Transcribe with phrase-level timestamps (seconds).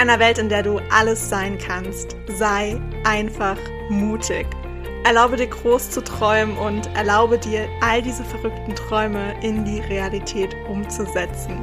[0.00, 2.16] einer Welt, in der du alles sein kannst.
[2.26, 3.58] Sei einfach
[3.90, 4.46] mutig.
[5.04, 10.56] Erlaube dir groß zu träumen und erlaube dir, all diese verrückten Träume in die Realität
[10.70, 11.58] umzusetzen.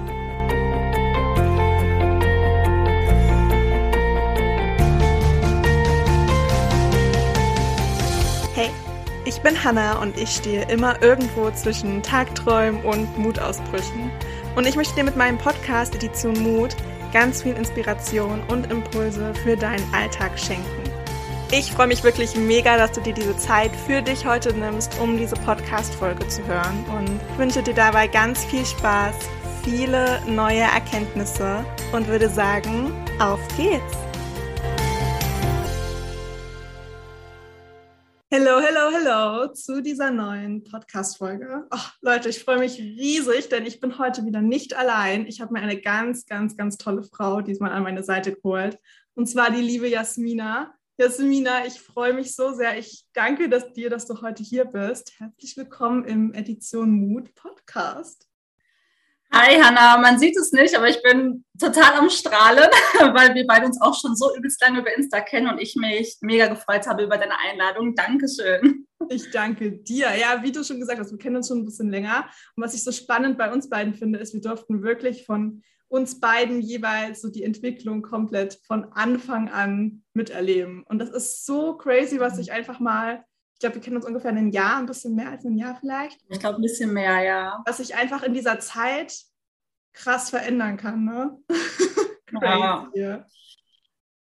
[8.53, 8.69] Hey,
[9.25, 14.11] ich bin Hannah und ich stehe immer irgendwo zwischen Tagträumen und Mutausbrüchen.
[14.55, 16.75] Und ich möchte dir mit meinem Podcast Edition Mut
[17.11, 20.83] ganz viel Inspiration und Impulse für deinen Alltag schenken.
[21.51, 25.17] Ich freue mich wirklich mega, dass du dir diese Zeit für dich heute nimmst, um
[25.17, 29.15] diese Podcast-Folge zu hören und wünsche dir dabei ganz viel Spaß,
[29.63, 34.06] viele neue Erkenntnisse und würde sagen, auf geht's!
[39.07, 41.65] Hello, zu dieser neuen Podcast-Folge.
[41.71, 45.27] Oh, Leute, ich freue mich riesig, denn ich bin heute wieder nicht allein.
[45.27, 48.77] Ich habe mir eine ganz, ganz, ganz tolle Frau diesmal an meine Seite geholt.
[49.15, 50.73] Und zwar die liebe Jasmina.
[50.97, 52.77] Jasmina, ich freue mich so sehr.
[52.77, 55.13] Ich danke dass dir, dass du heute hier bist.
[55.19, 58.26] Herzlich willkommen im Edition Mut Podcast.
[59.33, 63.65] Hi Hanna, man sieht es nicht, aber ich bin total am Strahlen, weil wir beide
[63.65, 67.03] uns auch schon so übelst lange über Insta kennen und ich mich mega gefreut habe
[67.03, 67.93] über deine Einladung.
[67.93, 68.87] Dankeschön.
[69.09, 70.07] Ich danke dir.
[70.15, 72.29] Ja, wie du schon gesagt hast, wir kennen uns schon ein bisschen länger.
[72.55, 76.19] Und was ich so spannend bei uns beiden finde, ist, wir durften wirklich von uns
[76.19, 80.83] beiden jeweils so die Entwicklung komplett von Anfang an miterleben.
[80.83, 83.23] Und das ist so crazy, was ich einfach mal
[83.57, 86.21] ich glaube, wir kennen uns ungefähr ein Jahr, ein bisschen mehr als ein Jahr vielleicht.
[86.29, 87.63] Ich glaube, ein bisschen mehr, ja.
[87.65, 89.19] Was sich einfach in dieser Zeit
[89.93, 91.39] krass verändern kann, ne?
[92.93, 93.25] ja.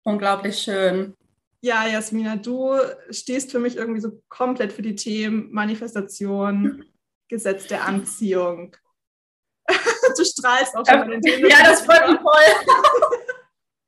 [0.02, 1.14] Unglaublich schön.
[1.60, 2.74] Ja, Jasmina, du
[3.10, 6.84] stehst für mich irgendwie so komplett für die Themen Manifestation,
[7.28, 8.74] Gesetz der Anziehung.
[9.68, 11.48] du strahlst auch schon bei den Themen.
[11.48, 13.09] Ja, das freut mich voll.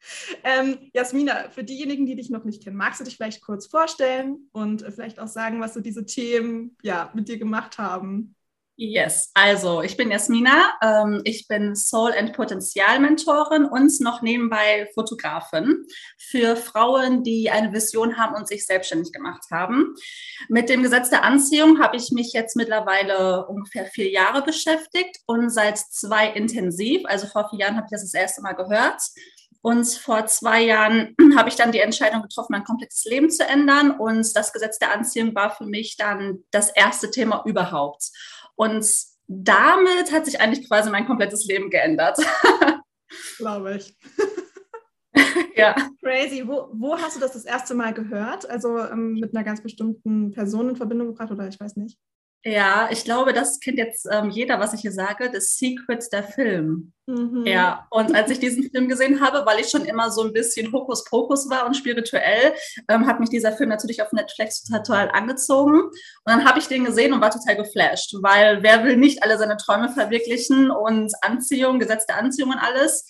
[0.44, 4.48] Ähm, Jasmina, für diejenigen, die dich noch nicht kennen, magst du dich vielleicht kurz vorstellen
[4.52, 8.34] und vielleicht auch sagen, was so diese Themen ja, mit dir gemacht haben?
[8.76, 15.84] Yes, also ich bin Jasmina, ähm, ich bin Soul- and Potenzial-Mentorin und noch nebenbei Fotografin
[16.19, 19.94] für Frauen, die eine Vision haben und sich selbstständig gemacht haben.
[20.48, 25.50] Mit dem Gesetz der Anziehung habe ich mich jetzt mittlerweile ungefähr vier Jahre beschäftigt und
[25.50, 29.02] seit zwei intensiv, also vor vier Jahren habe ich das das erste Mal gehört
[29.62, 33.93] und vor zwei Jahren habe ich dann die Entscheidung getroffen, mein komplettes Leben zu ändern.
[33.93, 38.11] Und das Gesetz der Anziehung war für mich dann das erste Thema überhaupt.
[38.56, 38.84] Und
[39.28, 42.19] damit hat sich eigentlich quasi mein komplettes Leben geändert.
[43.39, 43.97] Glaube ich.
[45.56, 45.77] ja.
[46.03, 46.47] Crazy.
[46.47, 48.50] Wo, wo hast du das das erste Mal gehört?
[48.50, 51.99] Also ähm, mit einer ganz bestimmten Person in Verbindung gebracht oder ich weiß nicht?
[52.44, 56.25] Ja, ich glaube, das kennt jetzt ähm, jeder, was ich hier sage, The Secrets der
[56.25, 56.92] Film.
[57.06, 57.44] Mhm.
[57.47, 60.72] Ja, und als ich diesen Film gesehen habe, weil ich schon immer so ein bisschen
[60.72, 62.52] Hokuspokus war und spirituell,
[62.88, 65.82] ähm, hat mich dieser Film natürlich auf Netflix total angezogen.
[65.82, 65.92] Und
[66.25, 69.56] dann habe ich den gesehen und war total geflasht, weil wer will nicht alle seine
[69.56, 73.06] Träume verwirklichen und Anziehung, Gesetz der Anziehung und alles.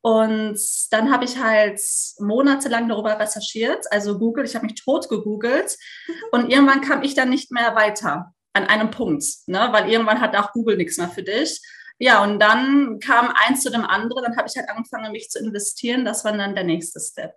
[0.00, 0.58] Und
[0.90, 1.78] dann habe ich halt
[2.20, 5.76] monatelang darüber recherchiert, also Google, ich habe mich tot gegoogelt
[6.08, 6.14] mhm.
[6.32, 9.68] und irgendwann kam ich dann nicht mehr weiter an einem Punkt, ne?
[9.70, 11.60] weil irgendwann hat auch Google nichts mehr für dich.
[11.98, 15.38] Ja, und dann kam eins zu dem anderen, dann habe ich halt angefangen, mich zu
[15.38, 16.04] investieren.
[16.04, 17.34] Das war dann der nächste Step.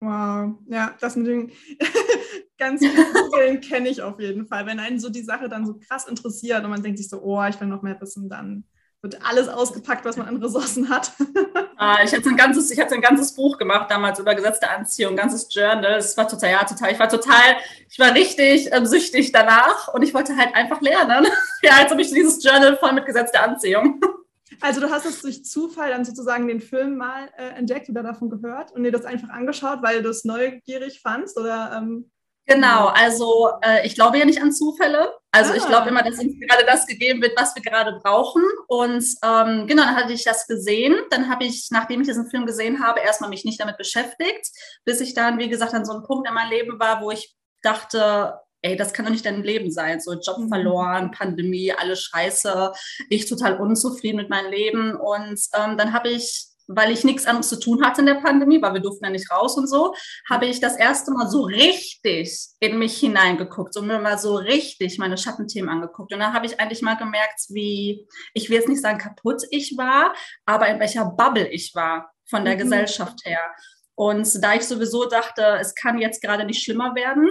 [0.00, 1.52] Wow, ja, das mit den
[2.58, 4.66] ganz vielen kenne ich auf jeden Fall.
[4.66, 7.44] Wenn einen so die Sache dann so krass interessiert und man denkt sich so, oh,
[7.44, 8.64] ich will noch mehr wissen, dann
[9.00, 11.12] wird alles ausgepackt, was man an Ressourcen hat.
[11.82, 15.14] ah, ich hatte ein ganzes, ich hatte ein ganzes Buch gemacht damals über gesetzte Anziehung,
[15.14, 15.96] ein ganzes Journal.
[15.96, 16.92] Es war total, ja, total.
[16.92, 17.56] Ich war total,
[17.88, 21.26] ich war richtig ähm, süchtig danach und ich wollte halt einfach lernen.
[21.62, 24.00] ja, jetzt habe ich dieses Journal voll mit gesetzter Anziehung.
[24.60, 28.30] Also du hast es durch Zufall dann sozusagen den Film mal äh, entdeckt oder davon
[28.30, 32.11] gehört und dir das einfach angeschaut, weil du es neugierig fandst oder ähm
[32.46, 35.14] Genau, also äh, ich glaube ja nicht an Zufälle.
[35.30, 35.56] Also ah.
[35.56, 38.42] ich glaube immer, dass uns gerade das gegeben wird, was wir gerade brauchen.
[38.66, 40.96] Und ähm, genau, dann hatte ich das gesehen.
[41.10, 44.48] Dann habe ich, nachdem ich diesen Film gesehen habe, erstmal mich nicht damit beschäftigt,
[44.84, 47.34] bis ich dann, wie gesagt, an so einem Punkt in meinem Leben war, wo ich
[47.62, 50.00] dachte, ey, das kann doch nicht dein Leben sein.
[50.00, 50.48] So Job mhm.
[50.48, 52.72] verloren, Pandemie, alles scheiße,
[53.08, 54.96] ich total unzufrieden mit meinem Leben.
[54.96, 58.60] Und ähm, dann habe ich weil ich nichts anderes zu tun hatte in der Pandemie,
[58.62, 59.94] weil wir durften ja nicht raus und so,
[60.28, 64.98] habe ich das erste Mal so richtig in mich hineingeguckt und mir mal so richtig
[64.98, 66.12] meine Schattenthemen angeguckt.
[66.12, 69.76] Und dann habe ich eigentlich mal gemerkt, wie, ich will jetzt nicht sagen kaputt ich
[69.76, 70.14] war,
[70.46, 72.60] aber in welcher Bubble ich war von der mhm.
[72.60, 73.40] Gesellschaft her.
[73.94, 77.28] Und da ich sowieso dachte, es kann jetzt gerade nicht schlimmer werden,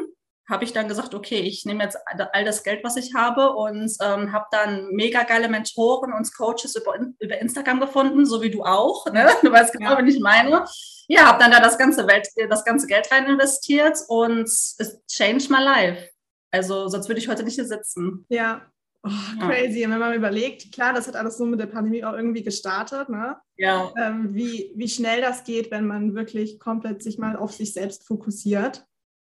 [0.49, 1.97] habe ich dann gesagt, okay, ich nehme jetzt
[2.33, 6.75] all das Geld, was ich habe und ähm, habe dann mega geile Mentoren und Coaches
[6.75, 9.05] über, über Instagram gefunden, so wie du auch.
[9.11, 9.29] Ne?
[9.41, 10.01] Du weißt genau, ja.
[10.01, 10.65] was ich meine.
[11.07, 15.49] Ja, habe dann da das ganze, Welt, das ganze Geld rein investiert und es changed
[15.49, 16.09] my life.
[16.51, 18.25] Also sonst würde ich heute nicht hier sitzen.
[18.29, 18.61] Ja,
[19.03, 19.09] Oh,
[19.39, 19.83] crazy.
[19.83, 23.09] Und wenn man überlegt, klar, das hat alles so mit der Pandemie auch irgendwie gestartet,
[23.09, 23.35] ne?
[23.57, 23.91] Ja.
[23.97, 28.05] Ähm, wie, wie schnell das geht, wenn man wirklich komplett sich mal auf sich selbst
[28.05, 28.85] fokussiert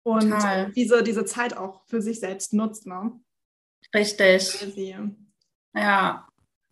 [0.09, 0.35] und
[0.75, 3.13] diese, diese Zeit auch für sich selbst nutzt, ne?
[3.95, 4.61] Richtig.
[5.75, 6.27] Ja.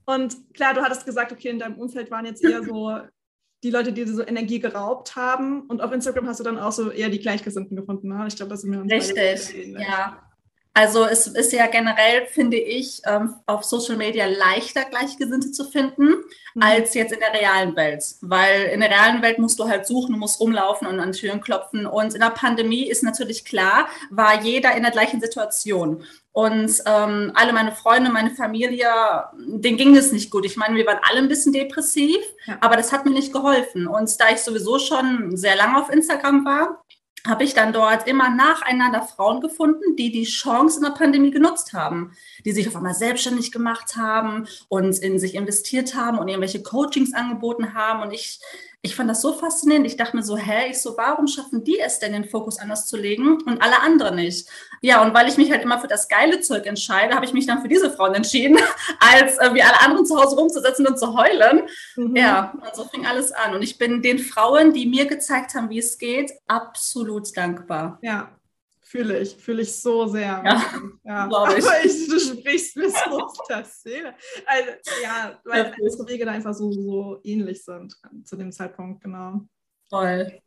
[0.04, 2.98] Und klar, du hattest gesagt, okay, in deinem Umfeld waren jetzt eher so
[3.64, 5.62] die Leute, die dir so Energie geraubt haben.
[5.62, 8.08] Und auf Instagram hast du dann auch so eher die Gleichgesinnten gefunden.
[8.08, 8.26] Ne?
[8.28, 10.25] Ich glaube, das sind wir uns Richtig, ja.
[10.76, 16.16] Also es ist ja generell, finde ich, ähm, auf Social Media leichter Gleichgesinnte zu finden,
[16.54, 16.62] mhm.
[16.62, 18.04] als jetzt in der realen Welt.
[18.20, 21.40] Weil in der realen Welt musst du halt suchen, du musst rumlaufen und an Türen
[21.40, 21.86] klopfen.
[21.86, 26.04] Und in der Pandemie ist natürlich klar, war jeder in der gleichen Situation.
[26.32, 28.90] Und ähm, alle meine Freunde, meine Familie,
[29.34, 30.44] denen ging es nicht gut.
[30.44, 32.58] Ich meine, wir waren alle ein bisschen depressiv, ja.
[32.60, 33.86] aber das hat mir nicht geholfen.
[33.86, 36.84] Und da ich sowieso schon sehr lange auf Instagram war,
[37.26, 41.72] habe ich dann dort immer nacheinander Frauen gefunden, die die Chance in der Pandemie genutzt
[41.72, 42.12] haben,
[42.44, 47.14] die sich auf einmal selbstständig gemacht haben und in sich investiert haben und irgendwelche Coachings
[47.14, 48.02] angeboten haben.
[48.02, 48.40] Und ich
[48.86, 49.84] ich fand das so faszinierend.
[49.84, 52.86] Ich dachte mir so, hä, ich so, warum schaffen die es denn, den Fokus anders
[52.86, 54.48] zu legen und alle anderen nicht?
[54.80, 57.46] Ja, und weil ich mich halt immer für das geile Zeug entscheide, habe ich mich
[57.46, 58.58] dann für diese Frauen entschieden,
[59.00, 61.62] als äh, wie alle anderen zu Hause rumzusetzen und zu heulen.
[61.96, 62.14] Mhm.
[62.14, 63.54] Ja, und so fing alles an.
[63.54, 67.98] Und ich bin den Frauen, die mir gezeigt haben, wie es geht, absolut dankbar.
[68.02, 68.35] Ja,
[68.96, 70.42] Fühle ich, fühle ich so sehr.
[70.42, 70.62] Ja,
[71.04, 71.26] ja.
[71.26, 71.64] glaube ich.
[71.66, 72.08] Aber ich.
[72.08, 74.14] Du sprichst mir so aus der Seele.
[74.46, 74.70] Also,
[75.02, 77.94] ja, weil unsere Wege da einfach so, so ähnlich sind
[78.24, 79.42] zu dem Zeitpunkt, genau.
[79.90, 80.40] Toll.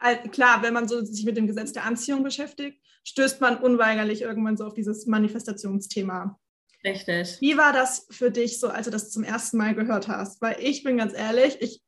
[0.00, 4.22] Also, klar, wenn man so sich mit dem Gesetz der Anziehung beschäftigt, stößt man unweigerlich
[4.22, 6.38] irgendwann so auf dieses Manifestationsthema.
[6.84, 7.40] Richtig.
[7.40, 10.42] Wie war das für dich so, als du das zum ersten Mal gehört hast?
[10.42, 11.80] Weil ich bin ganz ehrlich, ich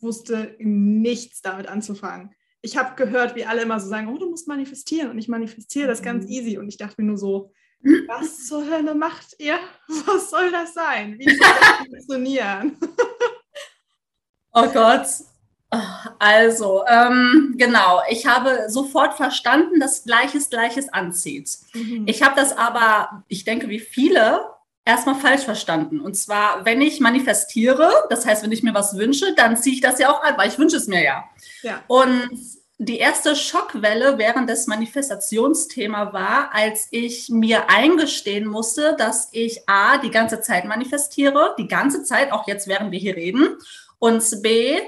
[0.00, 4.48] wusste nichts damit anzufangen ich habe gehört, wie alle immer so sagen, oh, du musst
[4.48, 6.30] manifestieren und ich manifestiere das ganz mhm.
[6.30, 7.52] easy und ich dachte mir nur so,
[8.06, 9.58] was zur Hölle macht ihr?
[10.06, 11.18] Was soll das sein?
[11.18, 12.76] Wie soll das funktionieren?
[14.52, 15.06] Oh Gott.
[16.18, 21.58] Also, ähm, genau, ich habe sofort verstanden, dass Gleiches Gleiches anzieht.
[21.74, 22.04] Mhm.
[22.06, 24.40] Ich habe das aber, ich denke, wie viele,
[24.84, 26.00] erstmal falsch verstanden.
[26.00, 29.80] Und zwar, wenn ich manifestiere, das heißt, wenn ich mir was wünsche, dann ziehe ich
[29.80, 31.24] das ja auch an, weil ich wünsche es mir ja.
[31.62, 31.82] ja.
[31.86, 32.30] Und
[32.82, 39.98] die erste Schockwelle während des Manifestationsthema war, als ich mir eingestehen musste, dass ich A,
[39.98, 43.58] die ganze Zeit manifestiere, die ganze Zeit, auch jetzt während wir hier reden,
[43.98, 44.80] und B,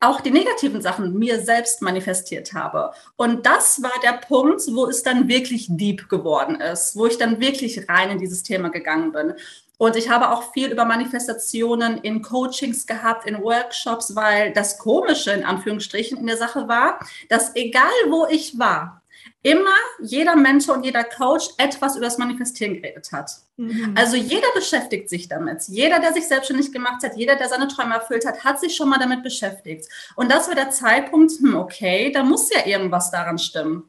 [0.00, 2.92] auch die negativen Sachen mir selbst manifestiert habe.
[3.16, 7.40] Und das war der Punkt, wo es dann wirklich deep geworden ist, wo ich dann
[7.40, 9.34] wirklich rein in dieses Thema gegangen bin.
[9.76, 15.30] Und ich habe auch viel über Manifestationen in Coachings gehabt, in Workshops, weil das Komische
[15.30, 16.98] in Anführungsstrichen in der Sache war,
[17.28, 18.97] dass egal wo ich war,
[19.42, 23.30] immer jeder Mentor und jeder Coach etwas über das Manifestieren geredet hat.
[23.56, 23.94] Mhm.
[23.96, 25.62] Also jeder beschäftigt sich damit.
[25.68, 28.88] Jeder, der sich selbstständig gemacht hat, jeder, der seine Träume erfüllt hat, hat sich schon
[28.88, 29.88] mal damit beschäftigt.
[30.16, 33.88] Und das war der Zeitpunkt, hm, okay, da muss ja irgendwas daran stimmen.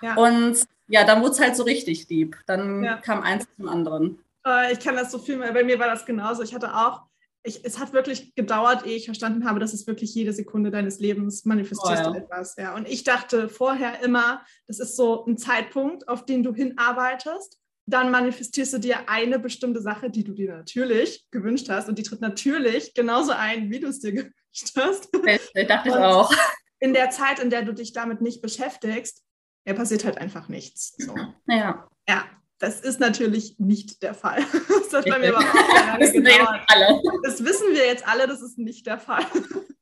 [0.00, 0.14] Ja.
[0.14, 0.58] Und
[0.88, 2.36] ja, dann wurde es halt so richtig lieb.
[2.46, 2.96] Dann ja.
[2.96, 4.18] kam eins zum anderen.
[4.46, 5.52] Äh, ich kann das so viel mehr.
[5.52, 6.42] Bei mir war das genauso.
[6.42, 7.02] Ich hatte auch
[7.42, 10.98] ich, es hat wirklich gedauert, ehe ich verstanden habe, dass es wirklich jede Sekunde deines
[10.98, 12.16] Lebens manifestierst oh, ja.
[12.16, 12.56] etwas.
[12.56, 12.74] Ja.
[12.74, 17.58] Und ich dachte vorher immer, das ist so ein Zeitpunkt, auf den du hinarbeitest.
[17.86, 21.88] Dann manifestierst du dir eine bestimmte Sache, die du dir natürlich gewünscht hast.
[21.88, 25.08] Und die tritt natürlich genauso ein, wie du es dir gewünscht hast.
[25.12, 26.32] Das dachte ich auch.
[26.80, 29.24] In der Zeit, in der du dich damit nicht beschäftigst,
[29.66, 30.94] ja, passiert halt einfach nichts.
[30.98, 31.14] So.
[31.46, 31.88] Ja.
[32.08, 32.24] Ja,
[32.58, 34.44] das ist natürlich nicht der Fall.
[34.90, 38.86] Das hat bei mir aber auch das, das wissen wir jetzt alle, das ist nicht
[38.86, 39.24] der Fall.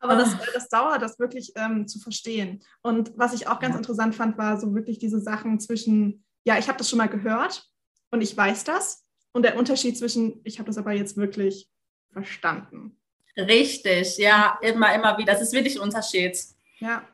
[0.00, 0.40] Aber das, ah.
[0.54, 2.62] das dauert, das wirklich ähm, zu verstehen.
[2.80, 6.68] Und was ich auch ganz interessant fand, war so wirklich diese Sachen zwischen, ja, ich
[6.68, 7.68] habe das schon mal gehört
[8.10, 9.04] und ich weiß das.
[9.32, 11.68] Und der Unterschied zwischen, ich habe das aber jetzt wirklich
[12.12, 12.98] verstanden.
[13.36, 15.34] Richtig, ja, immer, immer wieder.
[15.34, 16.34] Das ist wirklich ein Unterschied.
[16.78, 17.06] Ja,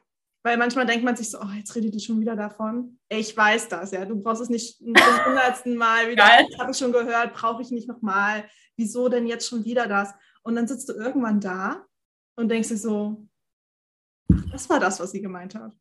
[0.46, 3.00] weil manchmal denkt man sich so, oh, jetzt redet die schon wieder davon.
[3.08, 4.04] Ich weiß das, ja.
[4.04, 4.94] Du brauchst es nicht zum
[5.26, 6.24] hundertsten Mal wieder.
[6.24, 6.46] Geil.
[6.48, 8.48] Ich habe es schon gehört, brauche ich nicht nochmal.
[8.76, 10.14] Wieso denn jetzt schon wieder das?
[10.44, 11.84] Und dann sitzt du irgendwann da
[12.36, 13.26] und denkst dir so,
[14.52, 15.72] das war das, was sie gemeint hat.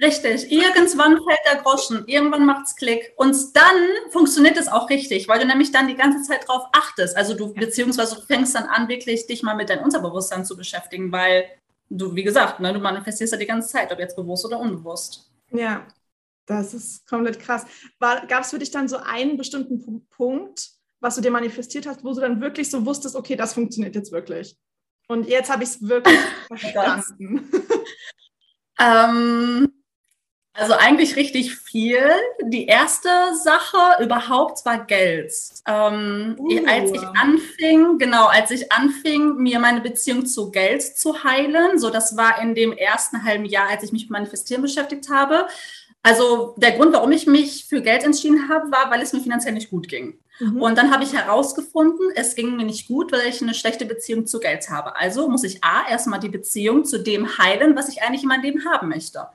[0.00, 3.76] Richtig, irgendwann fällt der Groschen, irgendwann macht es Klick und dann
[4.10, 7.14] funktioniert es auch richtig, weil du nämlich dann die ganze Zeit drauf achtest.
[7.14, 11.12] Also du, beziehungsweise du fängst dann an, wirklich dich mal mit deinem Unterbewusstsein zu beschäftigen,
[11.12, 11.44] weil
[11.88, 15.30] du, wie gesagt, ne, du manifestierst ja die ganze Zeit, ob jetzt bewusst oder unbewusst.
[15.50, 15.86] Ja.
[16.46, 17.64] Das ist komplett krass.
[17.98, 22.12] Gab es für dich dann so einen bestimmten Punkt, was du dir manifestiert hast, wo
[22.12, 24.56] du dann wirklich so wusstest, okay, das funktioniert jetzt wirklich?
[25.08, 27.50] Und jetzt habe ich es wirklich verstanden.
[28.78, 29.83] ähm,
[30.56, 32.00] also eigentlich richtig viel.
[32.44, 33.08] Die erste
[33.42, 35.32] Sache überhaupt war Geld.
[35.66, 36.66] Ähm, uh.
[36.66, 41.90] Als ich anfing, genau, als ich anfing, mir meine Beziehung zu Geld zu heilen, so
[41.90, 45.48] das war in dem ersten halben Jahr, als ich mich mit Manifestieren beschäftigt habe.
[46.04, 49.54] Also der Grund, warum ich mich für Geld entschieden habe, war, weil es mir finanziell
[49.54, 50.20] nicht gut ging.
[50.40, 50.60] Mhm.
[50.60, 54.26] Und dann habe ich herausgefunden, es ging mir nicht gut, weil ich eine schlechte Beziehung
[54.26, 54.96] zu Geld habe.
[54.96, 58.42] Also muss ich A, erstmal die Beziehung zu dem heilen, was ich eigentlich in meinem
[58.42, 59.28] Leben haben möchte.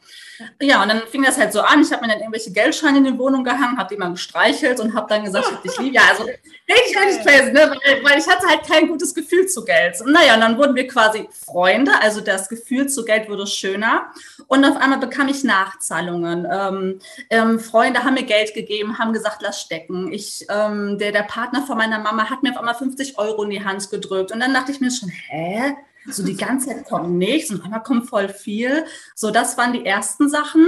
[0.62, 1.82] Ja, und dann fing das halt so an.
[1.82, 4.94] Ich habe mir dann irgendwelche Geldscheine in die Wohnung gehangen, habe die mal gestreichelt und
[4.94, 5.94] habe dann gesagt, ich hab dich lieb.
[5.94, 7.72] Ja, also richtig, richtig crazy, ne?
[7.72, 10.00] weil, weil ich hatte halt kein gutes Gefühl zu Geld.
[10.02, 14.12] Und naja, und dann wurden wir quasi Freunde, also das Gefühl zu Geld wurde schöner.
[14.48, 16.48] Und auf einmal bekam ich Nachzahlungen.
[16.50, 20.12] Ähm, ähm, Freunde haben mir Geld gegeben, haben gesagt, lass stecken.
[20.12, 23.50] Ich ähm, der, der Partner von meiner Mama hat mir auf einmal 50 Euro in
[23.50, 24.32] die Hand gedrückt.
[24.32, 25.76] Und dann dachte ich mir schon, hä?
[26.08, 28.86] So die ganze Zeit kommt nichts und einmal kommt voll viel.
[29.16, 30.66] So, das waren die ersten Sachen.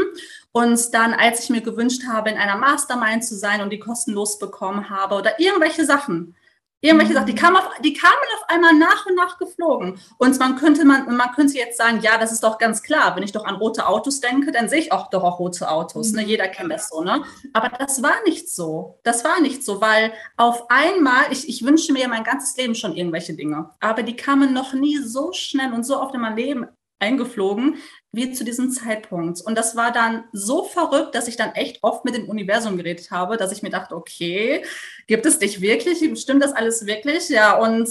[0.52, 4.38] Und dann, als ich mir gewünscht habe, in einer Mastermind zu sein und die kostenlos
[4.38, 6.36] bekommen habe oder irgendwelche Sachen,
[6.84, 10.00] Irgendwelche Sachen, die kamen, auf, die kamen auf einmal nach und nach geflogen.
[10.18, 13.16] Und man könnte, man, man könnte jetzt sagen, ja, das ist doch ganz klar.
[13.16, 16.12] Wenn ich doch an rote Autos denke, dann sehe ich auch doch auch rote Autos.
[16.14, 16.24] Ne?
[16.24, 17.04] Jeder kennt das so.
[17.04, 17.24] Ne?
[17.54, 19.00] Aber das war nicht so.
[19.04, 22.96] Das war nicht so, weil auf einmal, ich, ich wünsche mir mein ganzes Leben schon
[22.96, 23.70] irgendwelche Dinge.
[23.80, 27.78] Aber die kamen noch nie so schnell und so oft in mein Leben eingeflogen,
[28.12, 29.42] wie zu diesem Zeitpunkt.
[29.42, 33.10] Und das war dann so verrückt, dass ich dann echt oft mit dem Universum geredet
[33.12, 34.66] habe, dass ich mir dachte, okay,
[35.08, 36.00] gibt es dich wirklich?
[36.20, 37.30] Stimmt das alles wirklich?
[37.30, 37.90] Ja, und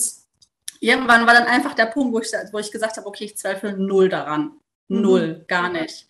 [0.81, 3.77] irgendwann war dann einfach der Punkt, wo ich, wo ich gesagt habe, okay, ich zweifle
[3.77, 4.53] null daran.
[4.89, 5.01] Mhm.
[5.01, 5.47] Null, mhm.
[5.47, 6.07] gar nicht.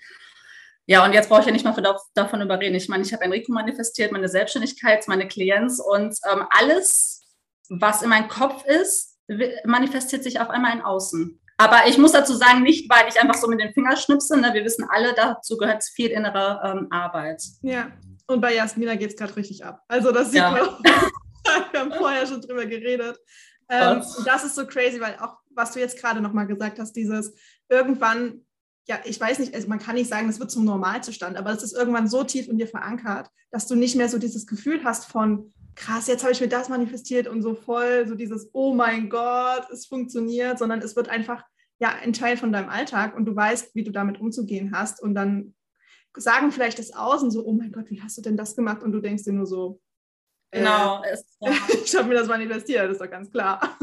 [0.86, 2.74] Ja, und jetzt brauche ich ja nicht mal davon überreden.
[2.74, 7.22] Ich meine, ich habe Enrico manifestiert, meine Selbstständigkeit, meine Klienz und ähm, alles,
[7.68, 9.16] was in meinem Kopf ist,
[9.64, 11.40] manifestiert sich auf einmal in Außen.
[11.60, 14.34] Aber ich muss dazu sagen, nicht, weil ich einfach so mit den Fingern schnipse.
[14.40, 14.54] Ne?
[14.54, 17.42] Wir wissen alle, dazu gehört viel innere ähm, Arbeit.
[17.60, 17.92] Ja,
[18.26, 19.82] und bei Jasmina geht es gerade richtig ab.
[19.86, 20.50] Also das sieht ja.
[20.52, 20.60] man.
[21.72, 23.18] Wir haben vorher schon drüber geredet.
[23.68, 27.34] Ähm, das ist so crazy, weil auch, was du jetzt gerade nochmal gesagt hast, dieses
[27.68, 28.46] irgendwann,
[28.88, 31.62] ja, ich weiß nicht, also man kann nicht sagen, es wird zum Normalzustand, aber es
[31.62, 35.06] ist irgendwann so tief in dir verankert, dass du nicht mehr so dieses Gefühl hast
[35.06, 39.08] von, krass, jetzt habe ich mir das manifestiert und so voll, so dieses, oh mein
[39.08, 41.42] Gott, es funktioniert, sondern es wird einfach
[41.78, 45.14] ja ein Teil von deinem Alltag und du weißt, wie du damit umzugehen hast und
[45.14, 45.54] dann
[46.14, 48.82] sagen vielleicht das Außen so, oh mein Gott, wie hast du denn das gemacht?
[48.82, 49.80] Und du denkst dir nur so,
[50.50, 51.52] genau, äh, es, ja.
[51.84, 53.78] ich habe mir das manifestiert, das ist doch ganz klar.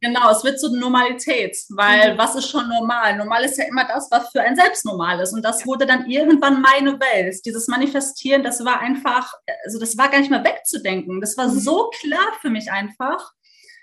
[0.00, 2.18] Genau, es wird zur Normalität, weil mhm.
[2.18, 3.16] was ist schon normal?
[3.16, 5.32] Normal ist ja immer das, was für ein selbst normal ist.
[5.32, 5.66] Und das ja.
[5.66, 7.44] wurde dann irgendwann meine Welt.
[7.46, 9.32] Dieses Manifestieren, das war einfach,
[9.64, 11.20] also das war gar nicht mehr wegzudenken.
[11.20, 11.58] Das war mhm.
[11.58, 13.32] so klar für mich einfach.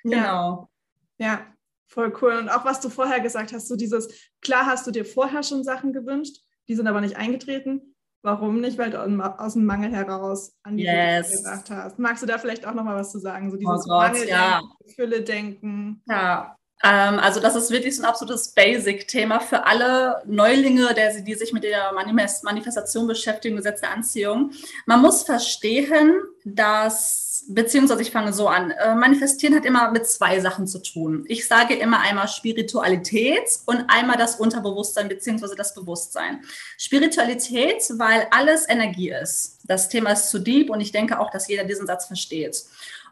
[0.04, 0.70] Genau.
[1.18, 1.28] Ja.
[1.28, 1.46] ja,
[1.88, 2.34] voll cool.
[2.34, 4.08] Und auch was du vorher gesagt hast, so dieses,
[4.42, 7.93] klar hast du dir vorher schon Sachen gewünscht, die sind aber nicht eingetreten.
[8.24, 8.78] Warum nicht?
[8.78, 11.44] Weil du aus dem Mangel heraus an die yes.
[11.44, 12.00] gedacht hast.
[12.00, 13.52] Magst du da vielleicht auch noch mal was zu sagen?
[13.52, 14.62] So dieses oh Gott, Mangel, ja.
[14.96, 16.02] Fülle denken.
[16.08, 21.34] Ja, ähm, also das ist wirklich so ein absolutes Basic-Thema für alle Neulinge, der, die
[21.34, 24.52] sich mit der Manifestation beschäftigen, Gesetz der Anziehung.
[24.86, 30.40] Man muss verstehen, dass, beziehungsweise ich fange so an, äh, manifestieren hat immer mit zwei
[30.40, 31.26] Sachen zu tun.
[31.28, 36.44] Ich sage immer einmal Spiritualität und einmal das Unterbewusstsein, beziehungsweise das Bewusstsein.
[36.78, 39.60] Spiritualität, weil alles Energie ist.
[39.66, 42.64] Das Thema ist zu deep und ich denke auch, dass jeder diesen Satz versteht.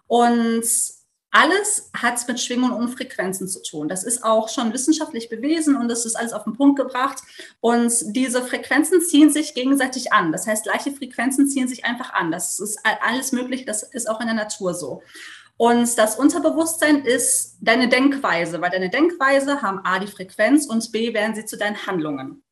[0.07, 0.63] Und
[1.31, 3.87] alles hat mit Schwingungen und Frequenzen zu tun.
[3.87, 7.19] Das ist auch schon wissenschaftlich bewiesen und das ist alles auf den Punkt gebracht.
[7.61, 10.33] Und diese Frequenzen ziehen sich gegenseitig an.
[10.33, 12.31] Das heißt, gleiche Frequenzen ziehen sich einfach an.
[12.31, 13.65] Das ist alles möglich.
[13.65, 15.01] Das ist auch in der Natur so.
[15.55, 21.13] Und das Unterbewusstsein ist deine Denkweise, weil deine Denkweise haben A die Frequenz und B
[21.13, 22.43] werden sie zu deinen Handlungen.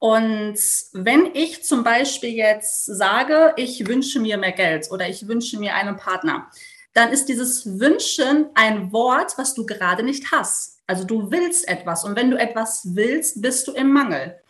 [0.00, 0.58] Und
[0.92, 5.74] wenn ich zum Beispiel jetzt sage, ich wünsche mir mehr Geld oder ich wünsche mir
[5.74, 6.50] einen Partner,
[6.92, 10.78] dann ist dieses Wünschen ein Wort, was du gerade nicht hast.
[10.86, 14.40] Also du willst etwas und wenn du etwas willst, bist du im Mangel.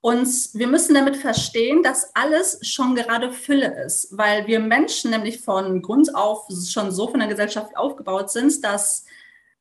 [0.00, 5.40] Und wir müssen damit verstehen, dass alles schon gerade Fülle ist, weil wir Menschen nämlich
[5.40, 9.06] von Grund auf schon so von der Gesellschaft aufgebaut sind, dass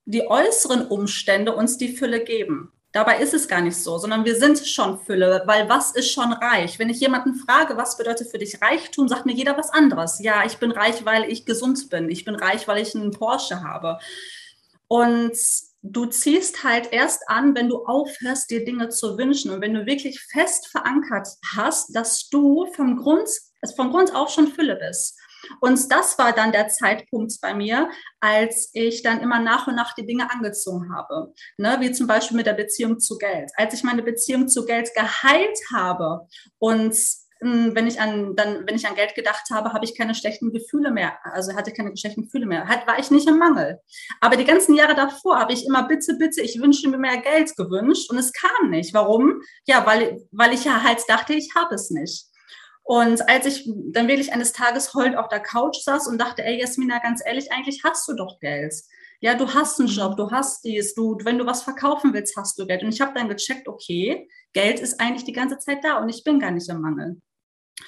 [0.05, 2.71] die äußeren Umstände uns die Fülle geben.
[2.93, 6.31] Dabei ist es gar nicht so, sondern wir sind schon Fülle, weil was ist schon
[6.33, 6.79] reich?
[6.79, 10.19] Wenn ich jemanden frage, was bedeutet für dich Reichtum, sagt mir jeder was anderes.
[10.19, 12.09] Ja, ich bin reich, weil ich gesund bin.
[12.09, 13.99] Ich bin reich, weil ich einen Porsche habe.
[14.87, 15.37] Und
[15.81, 19.85] du ziehst halt erst an, wenn du aufhörst, dir Dinge zu wünschen und wenn du
[19.85, 23.29] wirklich fest verankert hast, dass du vom Grund,
[23.75, 25.19] von Grund auf schon Fülle bist.
[25.61, 27.89] Und das war dann der Zeitpunkt bei mir,
[28.19, 31.33] als ich dann immer nach und nach die Dinge angezogen habe.
[31.57, 33.51] Ne, wie zum Beispiel mit der Beziehung zu Geld.
[33.55, 36.27] Als ich meine Beziehung zu Geld geheilt habe
[36.59, 36.95] und
[37.39, 40.51] hm, wenn ich an dann wenn ich an Geld gedacht habe, habe ich keine schlechten
[40.51, 42.67] Gefühle mehr, also hatte keine schlechten Gefühle mehr.
[42.67, 43.79] Halt war ich nicht im Mangel.
[44.21, 47.55] Aber die ganzen Jahre davor habe ich immer bitte bitte, ich wünsche mir mehr Geld
[47.55, 48.93] gewünscht und es kam nicht.
[48.93, 49.41] Warum?
[49.65, 52.25] Ja, weil weil ich ja halt dachte, ich habe es nicht.
[52.87, 56.57] Und als ich dann wirklich eines Tages heulend auf der Couch saß und dachte, ey
[56.57, 58.73] Jasmina, ganz ehrlich, eigentlich hast du doch Geld.
[59.19, 62.57] Ja, du hast einen Job, du hast dies, du, wenn du was verkaufen willst, hast
[62.57, 62.83] du Geld.
[62.83, 66.23] Und ich habe dann gecheckt, okay, Geld ist eigentlich die ganze Zeit da und ich
[66.23, 67.21] bin gar nicht im Mangel.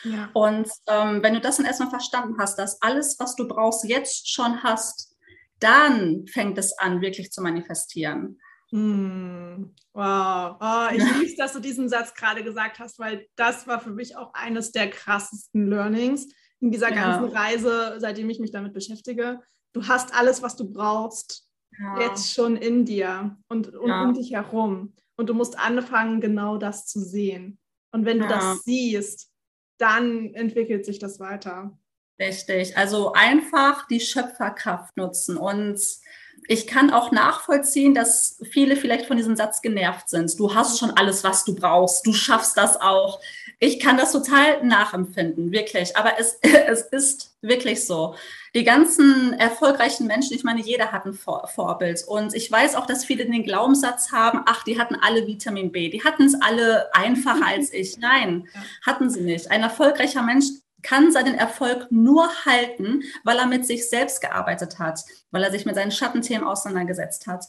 [0.04, 0.32] Ja.
[0.34, 4.30] Und ähm, wenn du das dann erstmal verstanden hast, dass alles, was du brauchst, jetzt
[4.30, 5.16] schon hast,
[5.62, 8.38] dann fängt es an, wirklich zu manifestieren.
[8.72, 9.74] Hm.
[9.94, 10.58] Wow.
[10.60, 13.92] Oh, ich liebe es, dass du diesen Satz gerade gesagt hast, weil das war für
[13.92, 16.28] mich auch eines der krassesten Learnings
[16.60, 16.96] in dieser ja.
[16.96, 19.42] ganzen Reise, seitdem ich mich damit beschäftige.
[19.74, 21.48] Du hast alles, was du brauchst,
[21.78, 22.02] ja.
[22.02, 24.04] jetzt schon in dir und, und ja.
[24.04, 24.94] um dich herum.
[25.16, 27.60] Und du musst anfangen, genau das zu sehen.
[27.92, 29.32] Und wenn du das siehst,
[29.78, 31.78] dann entwickelt sich das weiter.
[32.20, 32.78] Richtig.
[32.78, 35.80] Also einfach die Schöpferkraft nutzen und
[36.48, 40.40] ich kann auch nachvollziehen, dass viele vielleicht von diesem Satz genervt sind.
[40.40, 42.06] Du hast schon alles, was du brauchst.
[42.06, 43.20] Du schaffst das auch.
[43.60, 45.98] Ich kann das total nachempfinden, wirklich.
[45.98, 48.16] Aber es, es ist wirklich so.
[48.56, 52.04] Die ganzen erfolgreichen Menschen, ich meine, jeder hat ein Vor Vorbild.
[52.08, 55.90] Und ich weiß auch, dass viele den Glaubenssatz haben, ach, die hatten alle Vitamin B.
[55.90, 57.98] Die hatten es alle einfacher als ich.
[57.98, 58.48] Nein,
[58.86, 59.52] hatten sie nicht.
[59.52, 60.46] Ein erfolgreicher Mensch
[60.82, 65.66] kann seinen Erfolg nur halten, weil er mit sich selbst gearbeitet hat, weil er sich
[65.66, 67.46] mit seinen Schattenthemen auseinandergesetzt hat.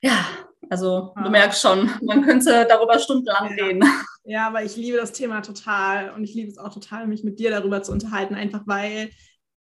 [0.00, 0.26] Ja,
[0.68, 3.64] also du merkst schon, man könnte darüber stundenlang ja.
[3.64, 3.84] reden.
[4.24, 7.38] Ja, aber ich liebe das Thema total und ich liebe es auch total, mich mit
[7.38, 9.10] dir darüber zu unterhalten, einfach weil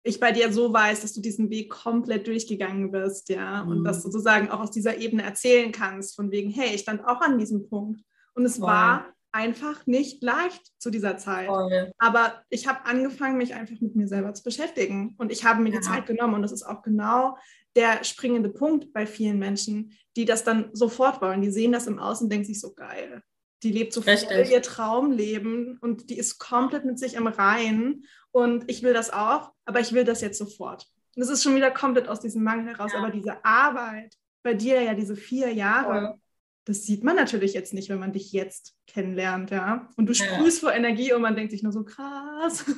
[0.04, 3.72] ich bei dir so weiß, dass du diesen Weg komplett durchgegangen bist, ja, mhm.
[3.72, 7.06] und dass du sozusagen auch aus dieser Ebene erzählen kannst, von wegen, hey, ich stand
[7.06, 8.02] auch an diesem Punkt
[8.36, 8.68] und es wow.
[8.68, 11.48] war einfach nicht leicht zu dieser Zeit.
[11.48, 11.92] Voll.
[11.98, 15.16] Aber ich habe angefangen, mich einfach mit mir selber zu beschäftigen.
[15.18, 15.80] Und ich habe mir ja.
[15.80, 16.36] die Zeit genommen.
[16.36, 17.38] Und das ist auch genau
[17.76, 21.42] der springende Punkt bei vielen Menschen, die das dann sofort wollen.
[21.42, 23.24] Die sehen das im Außen und denken sich so geil.
[23.64, 24.18] Die lebt so voll
[24.52, 28.06] ihr Traumleben und die ist komplett mit sich im Reinen.
[28.32, 30.86] Und ich will das auch, aber ich will das jetzt sofort.
[31.16, 32.92] Und das ist schon wieder komplett aus diesem Mangel heraus.
[32.94, 33.00] Ja.
[33.00, 36.20] Aber diese Arbeit, bei dir ja diese vier Jahre,
[36.66, 39.90] das sieht man natürlich jetzt nicht, wenn man dich jetzt kennenlernt, ja.
[39.98, 40.70] Und du sprühst ja.
[40.70, 42.66] vor Energie und man denkt sich nur so krass.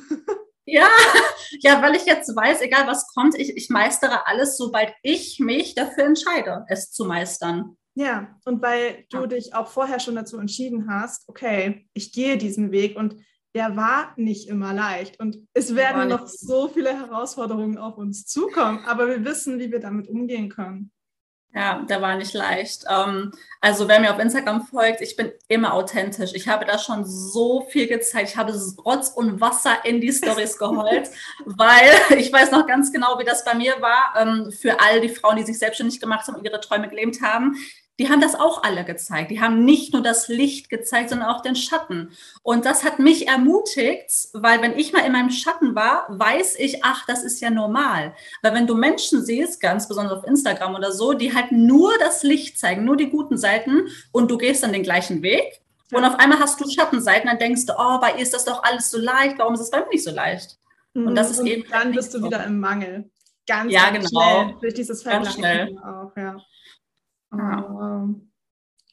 [0.68, 0.88] Ja,
[1.60, 5.76] ja, weil ich jetzt weiß, egal was kommt, ich, ich meistere alles, sobald ich mich
[5.76, 7.76] dafür entscheide, es zu meistern.
[7.94, 9.26] Ja, und weil du ja.
[9.28, 13.14] dich auch vorher schon dazu entschieden hast, okay, ich gehe diesen Weg und
[13.54, 15.20] der war nicht immer leicht.
[15.20, 19.80] Und es werden noch so viele Herausforderungen auf uns zukommen, aber wir wissen, wie wir
[19.80, 20.90] damit umgehen können.
[21.56, 22.84] Ja, der war nicht leicht.
[22.86, 26.32] Ähm, also wer mir auf Instagram folgt, ich bin immer authentisch.
[26.34, 28.28] Ich habe da schon so viel gezeigt.
[28.28, 28.52] Ich habe
[28.84, 31.08] Rotz und Wasser in die Stories geholt,
[31.46, 34.14] weil ich weiß noch ganz genau, wie das bei mir war.
[34.18, 37.56] Ähm, für all die Frauen, die sich selbstständig gemacht haben und ihre Träume gelebt haben
[37.98, 39.30] die haben das auch alle gezeigt.
[39.30, 42.10] Die haben nicht nur das Licht gezeigt, sondern auch den Schatten.
[42.42, 46.84] Und das hat mich ermutigt, weil wenn ich mal in meinem Schatten war, weiß ich,
[46.84, 48.14] ach, das ist ja normal.
[48.42, 52.22] Weil wenn du Menschen siehst, ganz besonders auf Instagram oder so, die halt nur das
[52.22, 55.60] Licht zeigen, nur die guten Seiten und du gehst dann den gleichen Weg
[55.92, 58.62] und auf einmal hast du Schattenseiten, dann denkst du, oh, bei ihr ist das doch
[58.62, 60.58] alles so leicht, warum ist es bei mir nicht so leicht?
[60.94, 61.64] Und das ist und eben.
[61.70, 63.10] Dann bist du wieder im Mangel.
[63.46, 64.42] Ganz, ja, ganz genau.
[64.42, 64.56] schnell.
[64.60, 66.36] Durch dieses Vergleichen auch, ja.
[67.38, 68.14] Oh,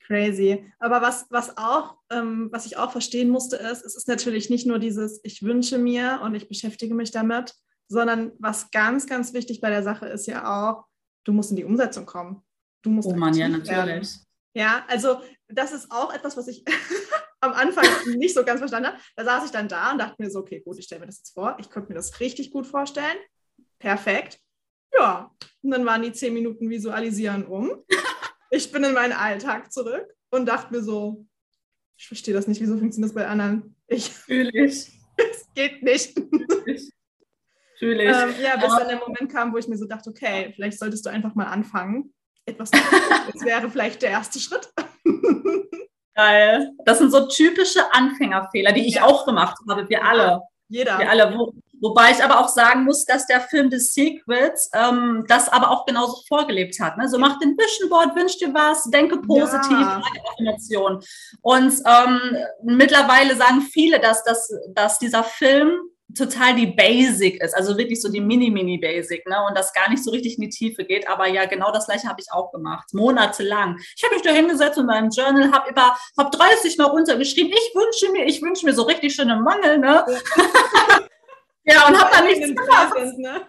[0.06, 0.72] crazy.
[0.80, 4.68] Aber was, was auch, ähm, was ich auch verstehen musste, ist, es ist natürlich nicht
[4.68, 7.54] nur dieses, ich wünsche mir und ich beschäftige mich damit,
[7.88, 10.86] sondern was ganz, ganz wichtig bei der Sache ist ja auch,
[11.24, 12.42] du musst in die Umsetzung kommen.
[12.82, 13.70] Du musst oh Mann, ja, natürlich.
[13.70, 14.08] Werden.
[14.56, 16.64] Ja, also das ist auch etwas, was ich
[17.42, 17.86] am Anfang
[18.18, 18.98] nicht so ganz verstanden habe.
[19.16, 21.20] Da saß ich dann da und dachte mir so, okay, gut, ich stelle mir das
[21.20, 21.56] jetzt vor.
[21.60, 23.18] Ich konnte mir das richtig gut vorstellen.
[23.80, 24.40] Perfekt.
[24.98, 27.84] Ja, und dann waren die zehn Minuten Visualisieren um
[28.54, 31.26] ich bin in meinen Alltag zurück und dachte mir so,
[31.98, 33.76] ich verstehe das nicht, wieso funktioniert das bei anderen?
[33.88, 34.92] Ich fühle ich.
[35.18, 36.16] Es geht nicht.
[37.80, 38.10] Fühle ich.
[38.10, 41.06] Ähm, ja, bis dann der Moment kam, wo ich mir so dachte, okay, vielleicht solltest
[41.06, 42.14] du einfach mal anfangen.
[42.46, 42.78] Etwas zu
[43.34, 44.72] Das wäre vielleicht der erste Schritt.
[46.16, 46.72] Geil.
[46.86, 49.06] Das sind so typische Anfängerfehler, die ich ja.
[49.06, 49.90] auch gemacht habe.
[49.90, 50.42] Wir alle.
[50.68, 51.00] Jeder.
[51.00, 51.36] Wir alle.
[51.36, 55.70] Wo, Wobei ich aber auch sagen muss, dass der Film The Secrets ähm, das aber
[55.70, 56.98] auch genauso vorgelebt hat.
[56.98, 57.10] Ne?
[57.10, 60.02] So mach den Vision Board, wünsch dir was, denke positiv, ja.
[60.32, 61.04] Affirmation.
[61.42, 65.74] Und ähm, mittlerweile sagen viele, dass, dass, dass dieser Film
[66.18, 69.36] total die Basic ist, also wirklich so die Mini-Mini-Basic, ne?
[69.48, 71.10] Und das gar nicht so richtig in die Tiefe geht.
[71.10, 73.78] Aber ja, genau das gleiche habe ich auch gemacht, monatelang.
[73.98, 77.52] Ich habe mich da hingesetzt in meinem Journal, habe über, habe 30 mal runtergeschrieben.
[77.52, 80.06] Ich wünsche mir, ich wünsche mir so richtig schöne Mangel, ne?
[81.66, 83.18] ja, und habe da nichts gemacht.
[83.18, 83.42] Ne?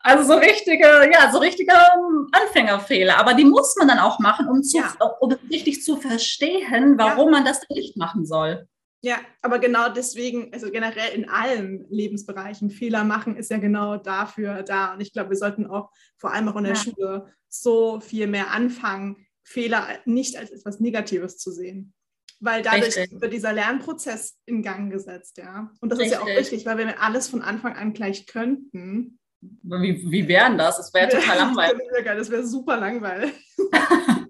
[0.00, 3.18] Also so richtige, ja, so richtige ähm, Anfängerfehler.
[3.18, 4.94] Aber die muss man dann auch machen, um, zu, ja.
[5.20, 7.30] um richtig zu verstehen, warum ja.
[7.30, 8.68] man das nicht machen soll.
[9.00, 14.62] Ja, aber genau deswegen, also generell in allen Lebensbereichen Fehler machen, ist ja genau dafür
[14.62, 14.94] da.
[14.94, 16.80] Und ich glaube, wir sollten auch vor allem auch in der ja.
[16.80, 21.94] Schule so viel mehr anfangen, Fehler nicht als etwas Negatives zu sehen.
[22.40, 23.20] Weil dadurch richtig.
[23.20, 25.70] wird dieser Lernprozess in Gang gesetzt, ja.
[25.80, 26.18] Und das richtig.
[26.18, 29.18] ist ja auch wichtig, weil wenn wir alles von Anfang an gleich könnten.
[29.40, 30.76] Wie, wie wären das?
[30.76, 31.80] Das wäre total langweilig.
[32.04, 33.32] Das wäre super langweilig.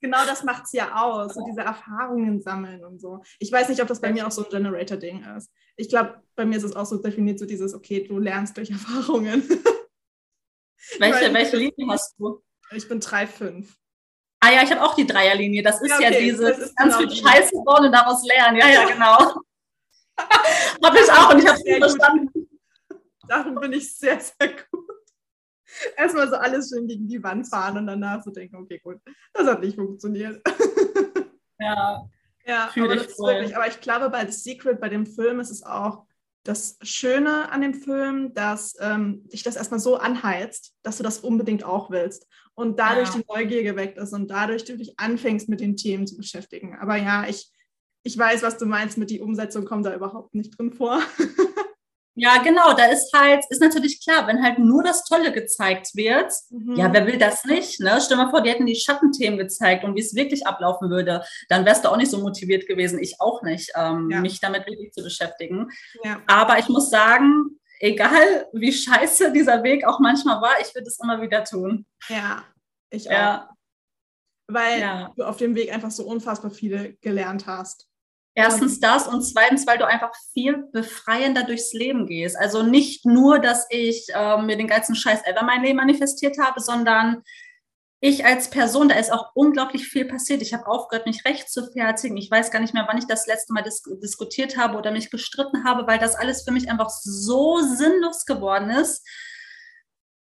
[0.00, 3.22] genau das macht es ja aus, so diese Erfahrungen sammeln und so.
[3.38, 5.50] Ich weiß nicht, ob das bei mir auch so ein Generator-Ding ist.
[5.76, 8.70] Ich glaube, bei mir ist es auch so definiert, so dieses, okay, du lernst durch
[8.70, 9.42] Erfahrungen.
[10.98, 12.42] welche, meine, welche Linie hast du?
[12.72, 13.66] Ich bin 3,5.
[14.40, 15.62] Ah ja, ich habe auch die Dreierlinie.
[15.62, 18.58] Das ist ja, okay, ja diese ganz genau viel Scheiße bauen und daraus lernen.
[18.58, 19.42] Ja, ja, genau.
[20.84, 22.48] habe ich auch und ich habe es verstanden.
[23.28, 25.00] Darum bin ich sehr, sehr gut
[25.96, 28.98] erstmal so alles schön gegen die Wand fahren und danach so denken, okay, gut,
[29.32, 30.42] das hat nicht funktioniert.
[31.58, 32.08] Ja.
[32.46, 35.62] Ja, aber, das wirklich, aber ich glaube, bei The Secret, bei dem Film, ist es
[35.62, 36.06] auch
[36.42, 41.18] das Schöne an dem Film, dass ähm, dich das erstmal so anheizt, dass du das
[41.18, 42.26] unbedingt auch willst.
[42.54, 43.20] Und dadurch ja.
[43.20, 46.76] die Neugier geweckt ist und dadurch du dich anfängst, mit den Themen zu beschäftigen.
[46.78, 47.50] Aber ja, ich,
[48.02, 51.00] ich weiß, was du meinst mit die Umsetzung kommt da überhaupt nicht drin vor.
[52.16, 56.32] Ja, genau, da ist halt, ist natürlich klar, wenn halt nur das Tolle gezeigt wird,
[56.50, 56.74] mhm.
[56.74, 57.98] ja, wer will das nicht, ne?
[58.04, 61.64] Stell mal vor, die hätten die Schattenthemen gezeigt und wie es wirklich ablaufen würde, dann
[61.64, 64.20] wärst du auch nicht so motiviert gewesen, ich auch nicht, ähm, ja.
[64.20, 65.68] mich damit wirklich zu beschäftigen.
[66.02, 66.20] Ja.
[66.26, 71.00] Aber ich muss sagen, egal wie scheiße dieser Weg auch manchmal war, ich würde es
[71.02, 71.86] immer wieder tun.
[72.08, 72.44] Ja,
[72.90, 73.12] ich auch.
[73.12, 73.50] Ja.
[74.46, 75.12] Weil ja.
[75.16, 77.88] du auf dem Weg einfach so unfassbar viele gelernt hast.
[78.34, 82.36] Erstens das und zweitens, weil du einfach viel befreiender durchs Leben gehst.
[82.36, 86.60] Also nicht nur, dass ich äh, mir den geilsten Scheiß ever mein Leben manifestiert habe,
[86.60, 87.22] sondern
[88.00, 90.40] ich als Person, da ist auch unglaublich viel passiert.
[90.40, 92.16] Ich habe aufgehört, mich recht zu fertigen.
[92.16, 95.10] Ich weiß gar nicht mehr, wann ich das letzte Mal dis diskutiert habe oder mich
[95.10, 99.06] gestritten habe, weil das alles für mich einfach so sinnlos geworden ist.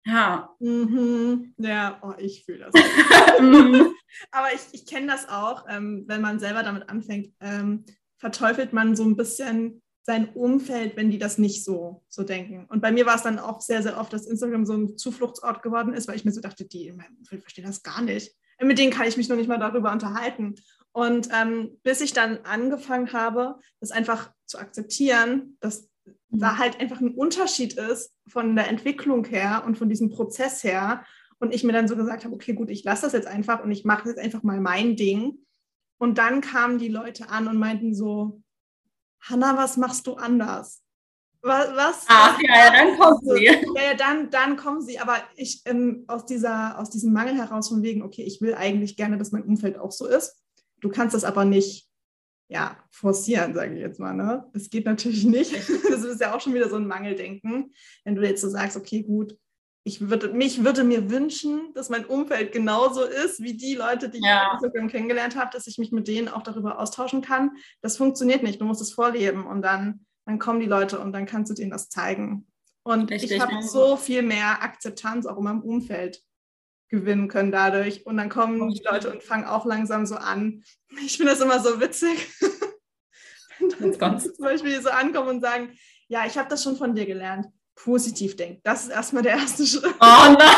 [0.04, 0.56] Ja.
[0.58, 1.54] Mhm.
[1.58, 2.74] Ja, oh, ich fühle das.
[4.32, 7.84] Aber ich, ich kenne das auch, ähm, wenn man selber damit anfängt, ähm,
[8.18, 12.64] verteufelt man so ein bisschen sein Umfeld, wenn die das nicht so, so denken.
[12.70, 15.62] Und bei mir war es dann auch sehr, sehr oft, dass Instagram so ein Zufluchtsort
[15.62, 16.94] geworden ist, weil ich mir so dachte, die
[17.28, 18.34] verstehen das gar nicht.
[18.58, 20.54] Mit denen kann ich mich noch nicht mal darüber unterhalten.
[20.92, 25.90] Und ähm, bis ich dann angefangen habe, das einfach zu akzeptieren, dass
[26.30, 26.58] da mhm.
[26.58, 31.04] halt einfach ein Unterschied ist von der Entwicklung her und von diesem Prozess her.
[31.38, 33.70] Und ich mir dann so gesagt habe, okay, gut, ich lasse das jetzt einfach und
[33.72, 35.40] ich mache jetzt einfach mal mein Ding.
[35.98, 38.40] Und dann kamen die Leute an und meinten so,
[39.20, 40.82] Hanna, was machst du anders?
[41.40, 41.68] Was?
[41.76, 43.44] was Ach, ja, ja, dann kommen sie.
[43.44, 44.98] Ja, ja, dann, dann kommen sie.
[44.98, 48.96] Aber ich ähm, aus, dieser, aus diesem Mangel heraus von wegen, okay, ich will eigentlich
[48.96, 50.42] gerne, dass mein Umfeld auch so ist.
[50.80, 51.88] Du kannst das aber nicht
[52.48, 54.14] ja, forcieren, sage ich jetzt mal.
[54.14, 54.48] Ne?
[54.52, 55.54] Das geht natürlich nicht.
[55.88, 57.72] Das ist ja auch schon wieder so ein Mangeldenken.
[58.04, 59.36] Wenn du jetzt so sagst, okay, gut,
[59.84, 64.20] ich würde, mich würde mir wünschen, dass mein Umfeld genauso ist wie die Leute, die
[64.22, 64.42] ja.
[64.42, 67.52] ich auf Instagram kennengelernt habe, dass ich mich mit denen auch darüber austauschen kann.
[67.80, 68.60] Das funktioniert nicht.
[68.60, 71.70] Du musst es vorleben und dann, dann kommen die Leute und dann kannst du denen
[71.70, 72.46] das zeigen.
[72.82, 76.22] Und Richtig, ich habe so viel mehr Akzeptanz auch in meinem Umfeld
[76.88, 78.06] gewinnen können dadurch.
[78.06, 80.64] Und dann kommen die Leute und fangen auch langsam so an.
[81.04, 82.28] Ich finde das immer so witzig.
[83.78, 85.76] Wenn dann zum Beispiel so ankommen und sagen,
[86.08, 87.46] ja, ich habe das schon von dir gelernt.
[87.82, 88.60] Positiv denken.
[88.64, 89.94] Das ist erstmal der erste Schritt.
[90.00, 90.38] Oh nein.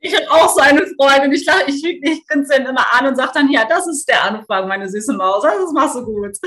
[0.00, 3.32] Ich habe auch so eine Freundin, ich, ich, ich grinse dann immer an und sage
[3.34, 6.38] dann, ja, das ist der Anfang, meine süße Maus, das machst du gut.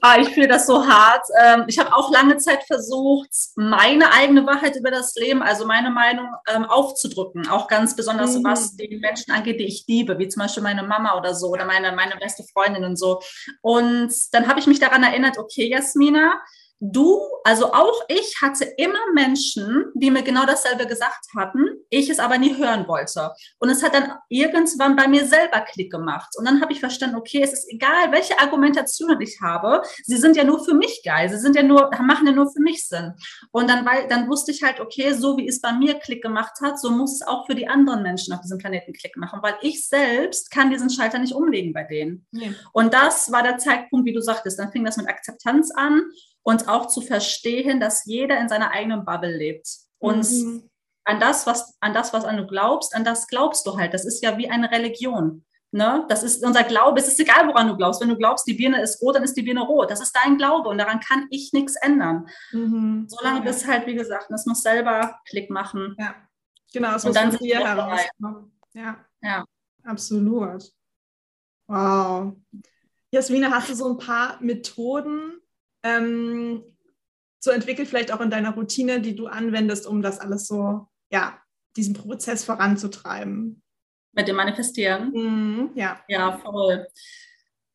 [0.00, 1.26] Aber ah, ich fühle das so hart.
[1.42, 5.90] Ähm, ich habe auch lange Zeit versucht, meine eigene Wahrheit über das Leben, also meine
[5.90, 7.48] Meinung ähm, aufzudrücken.
[7.48, 8.44] Auch ganz besonders, mhm.
[8.44, 11.66] was die Menschen angeht, die ich liebe, wie zum Beispiel meine Mama oder so oder
[11.66, 13.20] meine, meine beste Freundin und so.
[13.60, 16.40] Und dann habe ich mich daran erinnert, okay, Jasmina,
[16.80, 22.18] du, also auch ich hatte immer Menschen, die mir genau dasselbe gesagt hatten, ich es
[22.18, 23.32] aber nie hören wollte.
[23.58, 26.34] Und es hat dann irgendwann bei mir selber Klick gemacht.
[26.36, 30.36] Und dann habe ich verstanden, okay, es ist egal, welche Argumentationen ich habe, sie sind
[30.36, 33.14] ja nur für mich geil, sie sind ja nur, machen ja nur für mich Sinn.
[33.50, 36.54] Und dann, weil, dann wusste ich halt, okay, so wie es bei mir Klick gemacht
[36.62, 39.54] hat, so muss es auch für die anderen Menschen auf diesem Planeten Klick machen, weil
[39.62, 42.26] ich selbst kann diesen Schalter nicht umlegen bei denen.
[42.32, 42.54] Nee.
[42.72, 46.02] Und das war der Zeitpunkt, wie du sagtest, dann fing das mit Akzeptanz an
[46.44, 49.66] und auch zu verstehen, dass jeder in seiner eigenen Bubble lebt.
[49.98, 50.70] Und mhm.
[51.04, 53.94] an das, was, an das, was an du glaubst, an das glaubst du halt.
[53.94, 55.44] Das ist ja wie eine Religion.
[55.72, 56.04] Ne?
[56.08, 57.00] Das ist unser Glaube.
[57.00, 58.00] Es ist egal, woran du glaubst.
[58.00, 59.90] Wenn du glaubst, die Birne ist rot, dann ist die Birne rot.
[59.90, 62.28] Das ist dein Glaube und daran kann ich nichts ändern.
[62.52, 63.06] Mhm.
[63.08, 63.44] Solange ja.
[63.44, 65.96] bis halt, wie gesagt, das muss selber Klick machen.
[65.98, 66.14] Ja,
[66.72, 66.94] genau.
[66.94, 68.52] Es muss dann von dir herauskommen.
[68.74, 69.04] Ja.
[69.22, 69.44] ja,
[69.82, 70.70] absolut.
[71.66, 72.36] Wow.
[73.10, 75.40] Jasmina, hast du so ein paar Methoden,
[75.84, 76.64] ähm,
[77.38, 81.38] so entwickelt, vielleicht auch in deiner Routine, die du anwendest, um das alles so, ja,
[81.76, 83.62] diesen Prozess voranzutreiben.
[84.12, 85.10] Mit dem Manifestieren?
[85.12, 86.00] Mhm, ja.
[86.08, 86.86] Ja, voll.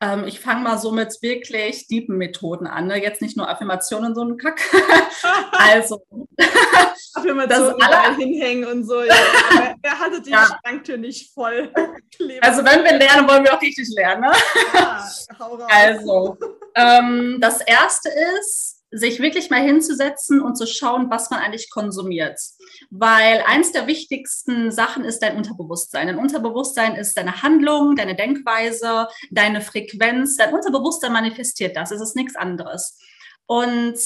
[0.02, 2.88] Ähm, ich fange mal so mit wirklich tiefen Methoden an.
[2.88, 3.02] Ne?
[3.04, 4.62] Jetzt nicht nur Affirmationen, so ein Kack.
[5.52, 6.02] also.
[7.14, 9.04] Affirmationen alle hinhängen und so.
[9.04, 9.14] Ja.
[9.82, 10.48] Wer hatte die ja.
[10.64, 11.72] Schranktür nicht voll?
[12.42, 14.22] also, wenn wir lernen, wollen wir auch richtig lernen.
[14.22, 14.32] Ne?
[14.74, 15.70] Ja, hau raus.
[15.70, 16.38] Also,
[16.80, 22.40] ähm, das erste ist, sich wirklich mal hinzusetzen und zu schauen, was man eigentlich konsumiert.
[22.90, 26.08] Weil eins der wichtigsten Sachen ist dein Unterbewusstsein.
[26.08, 30.38] Dein Unterbewusstsein ist deine Handlung, deine Denkweise, deine Frequenz.
[30.38, 31.92] Dein Unterbewusstsein manifestiert das.
[31.92, 32.98] Es ist nichts anderes.
[33.46, 34.00] Und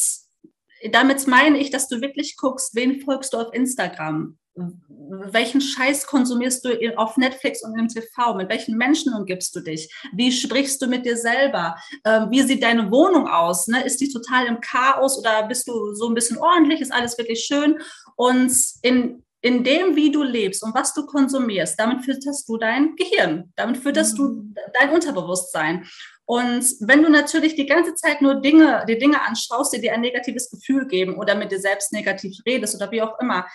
[0.91, 4.37] damit meine ich, dass du wirklich guckst, wen folgst du auf Instagram?
[4.55, 8.35] Welchen Scheiß konsumierst du auf Netflix und im TV?
[8.35, 9.91] Mit welchen Menschen umgibst du dich?
[10.13, 11.75] Wie sprichst du mit dir selber?
[12.05, 13.67] Ähm, wie sieht deine Wohnung aus?
[13.67, 13.83] Ne?
[13.83, 16.81] Ist die total im Chaos oder bist du so ein bisschen ordentlich?
[16.81, 17.79] Ist alles wirklich schön?
[18.15, 22.95] Und in, in dem, wie du lebst und was du konsumierst, damit fütterst du dein
[22.95, 23.51] Gehirn.
[23.55, 24.53] Damit fütterst mhm.
[24.55, 25.85] du dein Unterbewusstsein.
[26.25, 30.01] Und wenn du natürlich die ganze Zeit nur Dinge, die Dinge anschaust, die dir ein
[30.01, 33.45] negatives Gefühl geben oder mit dir selbst negativ redest oder wie auch immer,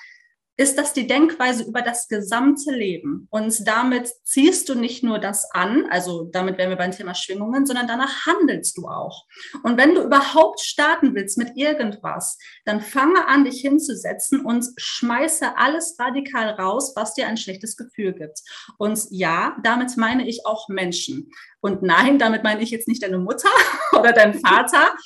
[0.58, 3.28] ist das die Denkweise über das gesamte Leben.
[3.30, 7.64] Und damit ziehst du nicht nur das an, also damit wären wir beim Thema Schwingungen,
[7.64, 9.24] sondern danach handelst du auch.
[9.62, 15.56] Und wenn du überhaupt starten willst mit irgendwas, dann fange an, dich hinzusetzen und schmeiße
[15.56, 18.40] alles radikal raus, was dir ein schlechtes Gefühl gibt.
[18.78, 21.30] Und ja, damit meine ich auch Menschen.
[21.60, 23.48] Und nein, damit meine ich jetzt nicht deine Mutter
[23.92, 24.96] oder deinen Vater,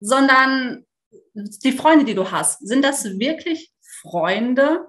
[0.00, 0.86] sondern
[1.34, 2.66] die Freunde, die du hast.
[2.66, 4.86] Sind das wirklich Freunde,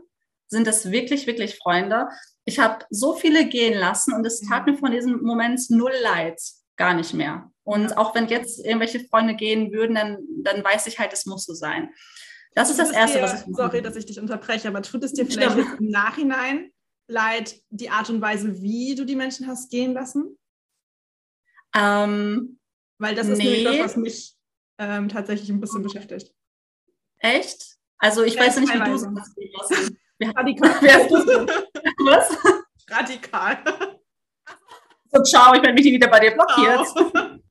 [0.54, 2.08] sind das wirklich, wirklich Freunde.
[2.46, 6.40] Ich habe so viele gehen lassen und es tat mir von diesem Moment null leid,
[6.78, 7.52] gar nicht mehr.
[7.64, 11.46] Und auch wenn jetzt irgendwelche Freunde gehen würden, dann, dann weiß ich halt, es muss
[11.46, 11.90] so sein.
[12.56, 13.64] Das ist das Erste, dir, was ich mache.
[13.64, 16.72] Sorry, dass ich dich unterbreche, aber tut es dir vielleicht im Nachhinein
[17.08, 20.38] leid, die Art und Weise, wie du die Menschen hast gehen lassen?
[21.76, 22.60] Ähm,
[23.00, 23.44] Weil das ist nee.
[23.44, 24.36] nämlich das, was mich
[24.78, 26.34] ähm, tatsächlich ein bisschen beschäftigt.
[27.18, 27.78] Echt?
[27.98, 29.94] Also ich ja, weiß nicht, wie du es hast.
[30.30, 30.76] Radikal.
[30.82, 31.16] Wer du
[32.06, 32.38] Was?
[32.90, 33.58] Radikal.
[35.12, 36.88] So, ciao, ich werde mich wieder bei dir blockiert.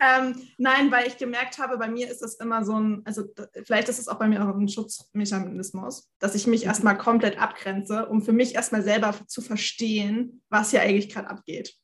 [0.00, 3.24] ähm, nein, weil ich gemerkt habe, bei mir ist das immer so ein, also
[3.64, 8.06] vielleicht ist es auch bei mir auch ein Schutzmechanismus, dass ich mich erstmal komplett abgrenze,
[8.06, 11.74] um für mich erstmal selber zu verstehen, was hier eigentlich gerade abgeht.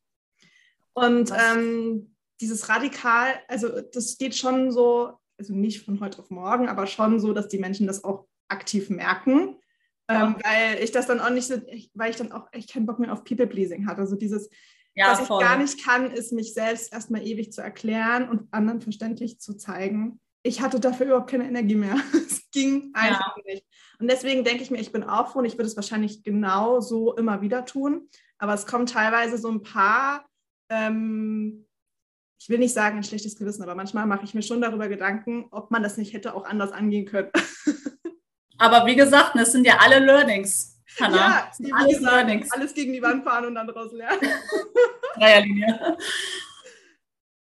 [0.95, 6.69] Und ähm, dieses Radikal, also das geht schon so, also nicht von heute auf morgen,
[6.69, 9.57] aber schon so, dass die Menschen das auch aktiv merken
[10.09, 11.55] ähm, weil ich das dann auch nicht so,
[11.95, 14.01] weil ich dann auch echt keinen Bock mehr auf People-Pleasing hatte.
[14.01, 14.49] Also dieses,
[14.95, 15.41] ja, was voll.
[15.41, 19.55] ich gar nicht kann, ist mich selbst erstmal ewig zu erklären und anderen verständlich zu
[19.55, 20.21] zeigen.
[20.43, 21.97] Ich hatte dafür überhaupt keine Energie mehr.
[22.15, 23.43] es ging einfach ja.
[23.53, 23.65] nicht.
[23.99, 26.81] Und deswegen denke ich mir, ich bin auch froh und ich würde es wahrscheinlich genau
[26.81, 28.09] so immer wieder tun.
[28.39, 30.27] Aber es kommen teilweise so ein paar,
[30.69, 31.67] ähm,
[32.41, 35.47] ich will nicht sagen ein schlechtes Gewissen, aber manchmal mache ich mir schon darüber Gedanken,
[35.53, 37.31] ob man das nicht hätte auch anders angehen können.
[38.63, 40.79] Aber wie gesagt, das sind ja alle Learnings.
[41.01, 41.51] Hannah.
[41.59, 42.53] Ja, alles Learnings.
[42.53, 44.21] Alles gegen die Wand fahren und dann daraus lernen.
[45.17, 45.99] Dreierlinie.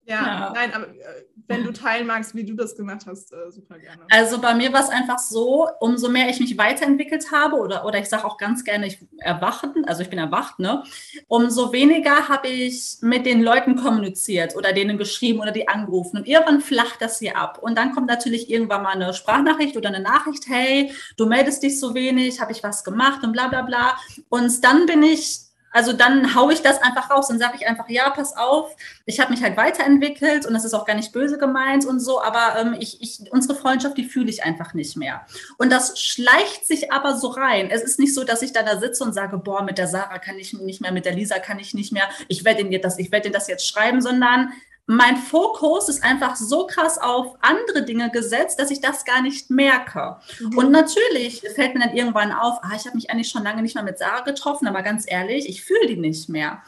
[0.04, 3.50] Ja, ja, nein, aber äh, wenn du teilen magst, wie du das gemacht hast, äh,
[3.50, 4.02] super gerne.
[4.10, 8.00] Also bei mir war es einfach so, umso mehr ich mich weiterentwickelt habe oder, oder
[8.00, 10.82] ich sage auch ganz gerne, ich erwachen, also ich bin erwacht, ne?
[11.28, 16.18] umso weniger habe ich mit den Leuten kommuniziert oder denen geschrieben oder die angerufen.
[16.18, 17.58] Und irgendwann flacht das hier ab.
[17.62, 21.78] Und dann kommt natürlich irgendwann mal eine Sprachnachricht oder eine Nachricht, hey, du meldest dich
[21.78, 23.96] so wenig, habe ich was gemacht und bla bla bla.
[24.28, 27.88] Und dann bin ich Also dann haue ich das einfach raus und sage ich einfach,
[27.88, 31.38] ja, pass auf, ich habe mich halt weiterentwickelt und das ist auch gar nicht böse
[31.38, 35.26] gemeint und so, aber ähm, ich, ich, unsere Freundschaft, die fühle ich einfach nicht mehr.
[35.58, 37.70] Und das schleicht sich aber so rein.
[37.70, 40.18] Es ist nicht so, dass ich da, da sitze und sage, boah, mit der Sarah
[40.18, 43.10] kann ich nicht mehr, mit der Lisa kann ich nicht mehr, ich werde das, ich
[43.10, 44.52] werde das jetzt schreiben, sondern
[44.86, 49.48] mein Fokus ist einfach so krass auf andere Dinge gesetzt, dass ich das gar nicht
[49.48, 50.16] merke.
[50.40, 50.58] Mhm.
[50.58, 53.74] Und natürlich fällt mir dann irgendwann auf, ah, ich habe mich eigentlich schon lange nicht
[53.74, 56.62] mehr mit Sarah getroffen, aber ganz ehrlich, ich fühle die nicht mehr.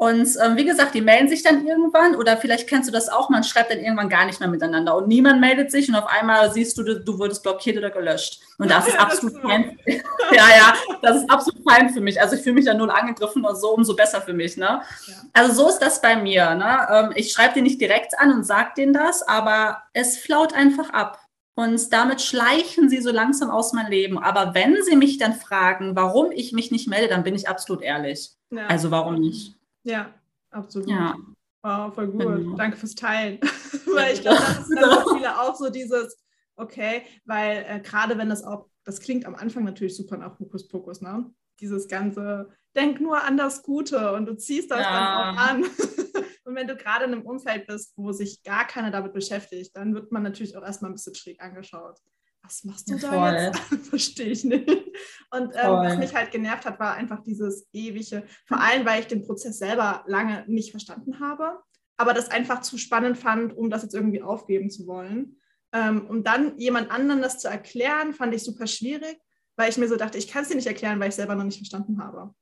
[0.00, 3.30] Und ähm, wie gesagt, die melden sich dann irgendwann oder vielleicht kennst du das auch,
[3.30, 6.52] man schreibt dann irgendwann gar nicht mehr miteinander und niemand meldet sich und auf einmal
[6.52, 8.40] siehst du, du wurdest blockiert oder gelöscht.
[8.58, 9.76] Und das ist absolut fein.
[9.86, 10.00] ja,
[10.56, 12.20] ja, das ist absolut fein für mich.
[12.20, 14.56] Also ich fühle mich da null angegriffen und so umso besser für mich.
[14.56, 14.82] Ne?
[15.08, 15.14] Ja.
[15.32, 16.54] Also so ist das bei mir.
[16.54, 16.86] Ne?
[16.92, 20.90] Ähm, ich schreibe dir nicht direkt an und sage denen das, aber es flaut einfach
[20.90, 21.18] ab.
[21.56, 24.16] Und damit schleichen sie so langsam aus meinem Leben.
[24.16, 27.82] Aber wenn sie mich dann fragen, warum ich mich nicht melde, dann bin ich absolut
[27.82, 28.30] ehrlich.
[28.52, 28.68] Ja.
[28.68, 29.57] Also warum nicht?
[29.88, 30.14] Ja,
[30.50, 30.88] absolut.
[30.88, 31.16] Ja.
[31.62, 32.22] Wow, voll gut.
[32.22, 32.56] Genau.
[32.56, 33.40] Danke fürs Teilen.
[33.94, 36.16] weil ich glaube, das ist dann für viele auch so dieses,
[36.56, 41.00] okay, weil äh, gerade wenn das auch, das klingt am Anfang natürlich super nach Hokuspokus,
[41.00, 41.30] ne?
[41.60, 44.90] Dieses ganze, denk nur an das Gute und du ziehst das ja.
[44.90, 45.62] dann auch an.
[46.44, 49.94] und wenn du gerade in einem Umfeld bist, wo sich gar keiner damit beschäftigt, dann
[49.94, 51.98] wird man natürlich auch erstmal ein bisschen schräg angeschaut
[52.42, 53.58] was machst du ja, da jetzt?
[53.90, 54.68] Verstehe ich nicht.
[55.30, 59.06] Und ähm, was mich halt genervt hat, war einfach dieses ewige, vor allem, weil ich
[59.06, 61.58] den Prozess selber lange nicht verstanden habe,
[61.96, 65.36] aber das einfach zu spannend fand, um das jetzt irgendwie aufgeben zu wollen.
[65.72, 69.18] Ähm, um dann jemand anderen das zu erklären, fand ich super schwierig,
[69.56, 71.44] weil ich mir so dachte, ich kann es dir nicht erklären, weil ich selber noch
[71.44, 72.34] nicht verstanden habe.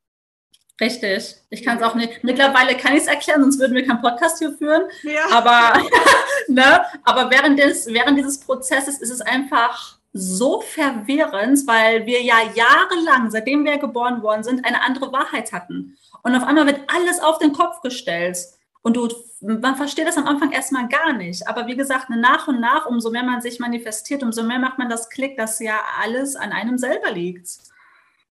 [0.81, 1.37] Richtig.
[1.49, 2.23] Ich kann es auch nicht.
[2.23, 4.83] Mittlerweile kann ich es erklären, sonst würden wir keinen Podcast hier führen.
[5.03, 5.27] Ja.
[5.33, 5.81] Aber,
[6.49, 6.83] ne?
[7.05, 13.31] Aber während, des, während dieses Prozesses ist es einfach so verwirrend, weil wir ja jahrelang,
[13.31, 15.97] seitdem wir geboren worden sind, eine andere Wahrheit hatten.
[16.23, 18.39] Und auf einmal wird alles auf den Kopf gestellt.
[18.83, 19.09] Und du,
[19.41, 21.49] man versteht das am Anfang erstmal gar nicht.
[21.49, 24.89] Aber wie gesagt, nach und nach, umso mehr man sich manifestiert, umso mehr macht man
[24.89, 27.49] das Klick, dass ja alles an einem selber liegt.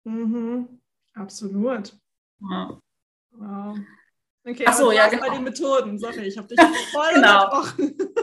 [0.05, 0.81] Mhm.
[1.15, 1.95] Absolut.
[2.41, 2.79] Ja.
[3.33, 3.77] Wow.
[4.47, 5.33] Okay, Ach so, ja, genau.
[5.33, 5.99] die Methoden.
[5.99, 6.61] Sorry, ich habe dich
[6.93, 7.63] voll genau.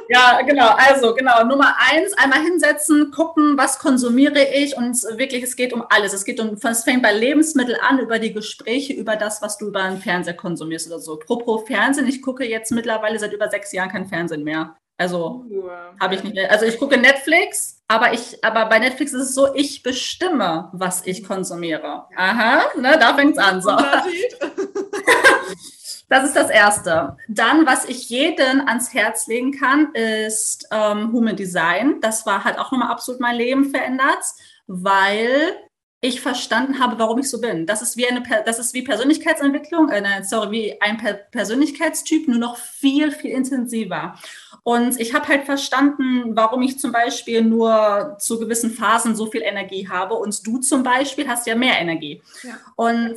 [0.07, 0.69] Ja, genau.
[0.77, 1.43] Also, genau.
[1.45, 6.13] Nummer eins, einmal hinsetzen, gucken, was konsumiere ich und wirklich, es geht um alles.
[6.13, 9.69] Es geht um, es fängt bei Lebensmitteln an, über die Gespräche, über das, was du
[9.69, 11.17] über den Fernseher konsumierst oder so.
[11.17, 14.77] Pro Fernsehen, ich gucke jetzt mittlerweile seit über sechs Jahren kein Fernsehen mehr.
[15.01, 16.51] Also uh, habe ich nicht mehr.
[16.51, 21.07] Also ich gucke Netflix, aber ich, aber bei Netflix ist es so, ich bestimme, was
[21.07, 22.05] ich konsumiere.
[22.15, 23.61] Aha, ne, da fängt es an.
[23.63, 23.71] So.
[26.07, 27.15] Das ist das Erste.
[27.29, 32.01] Dann, was ich jeden ans Herz legen kann, ist ähm, Human Design.
[32.01, 34.21] Das war halt auch nochmal absolut mein Leben verändert,
[34.67, 35.55] weil
[36.03, 37.67] ich verstanden habe, warum ich so bin.
[37.67, 40.97] Das ist wie eine, das ist wie Persönlichkeitsentwicklung, äh, sorry, wie ein
[41.29, 44.15] Persönlichkeitstyp, nur noch viel, viel intensiver.
[44.63, 49.43] Und ich habe halt verstanden, warum ich zum Beispiel nur zu gewissen Phasen so viel
[49.43, 52.21] Energie habe und du zum Beispiel hast ja mehr Energie.
[52.41, 52.57] Ja.
[52.75, 53.15] Und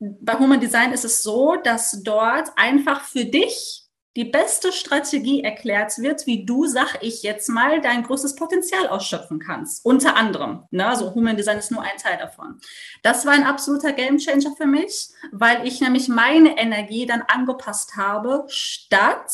[0.00, 3.87] bei Human Design ist es so, dass dort einfach für dich
[4.18, 9.38] die beste Strategie erklärt wird, wie du, sag ich jetzt mal, dein größtes Potenzial ausschöpfen
[9.38, 9.84] kannst.
[9.84, 10.64] Unter anderem.
[10.72, 10.84] Ne?
[10.84, 12.58] Also Human Design ist nur ein Teil davon.
[13.04, 18.44] Das war ein absoluter Gamechanger für mich, weil ich nämlich meine Energie dann angepasst habe,
[18.48, 19.30] statt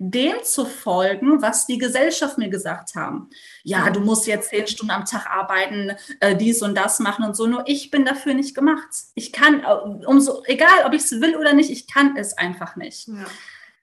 [0.00, 3.30] dem zu folgen, was die Gesellschaft mir gesagt haben.
[3.62, 7.36] Ja, du musst jetzt zehn Stunden am Tag arbeiten, äh, dies und das machen und
[7.36, 7.46] so.
[7.46, 8.88] Nur ich bin dafür nicht gemacht.
[9.14, 12.74] Ich kann, äh, umso, egal ob ich es will oder nicht, ich kann es einfach
[12.74, 13.06] nicht.
[13.06, 13.26] Ja.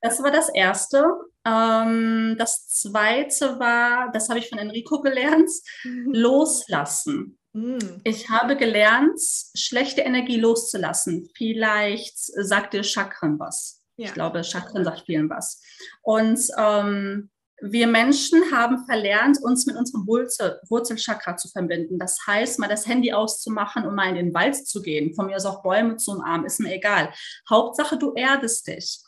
[0.02, 1.06] Das war das Erste.
[1.46, 5.50] Ähm, das Zweite war, das habe ich von Enrico gelernt,
[5.84, 6.08] mhm.
[6.14, 7.38] loslassen.
[7.54, 8.02] Mhm.
[8.04, 9.20] Ich habe gelernt,
[9.56, 11.30] schlechte Energie loszulassen.
[11.36, 13.82] Vielleicht sagt dir Chakren was.
[13.98, 14.08] Ja.
[14.08, 15.62] Ich glaube, Chakren sagt vielen was.
[16.02, 17.30] Und ähm,
[17.62, 22.00] wir Menschen haben verlernt, uns mit unserem Wurzel, Wurzelchakra zu verbinden.
[22.00, 25.14] Das heißt, mal das Handy auszumachen und mal in den Wald zu gehen.
[25.14, 27.14] Von mir aus auch Bäume zu umarmen, ist mir egal.
[27.50, 29.00] Hauptsache, du erdest dich.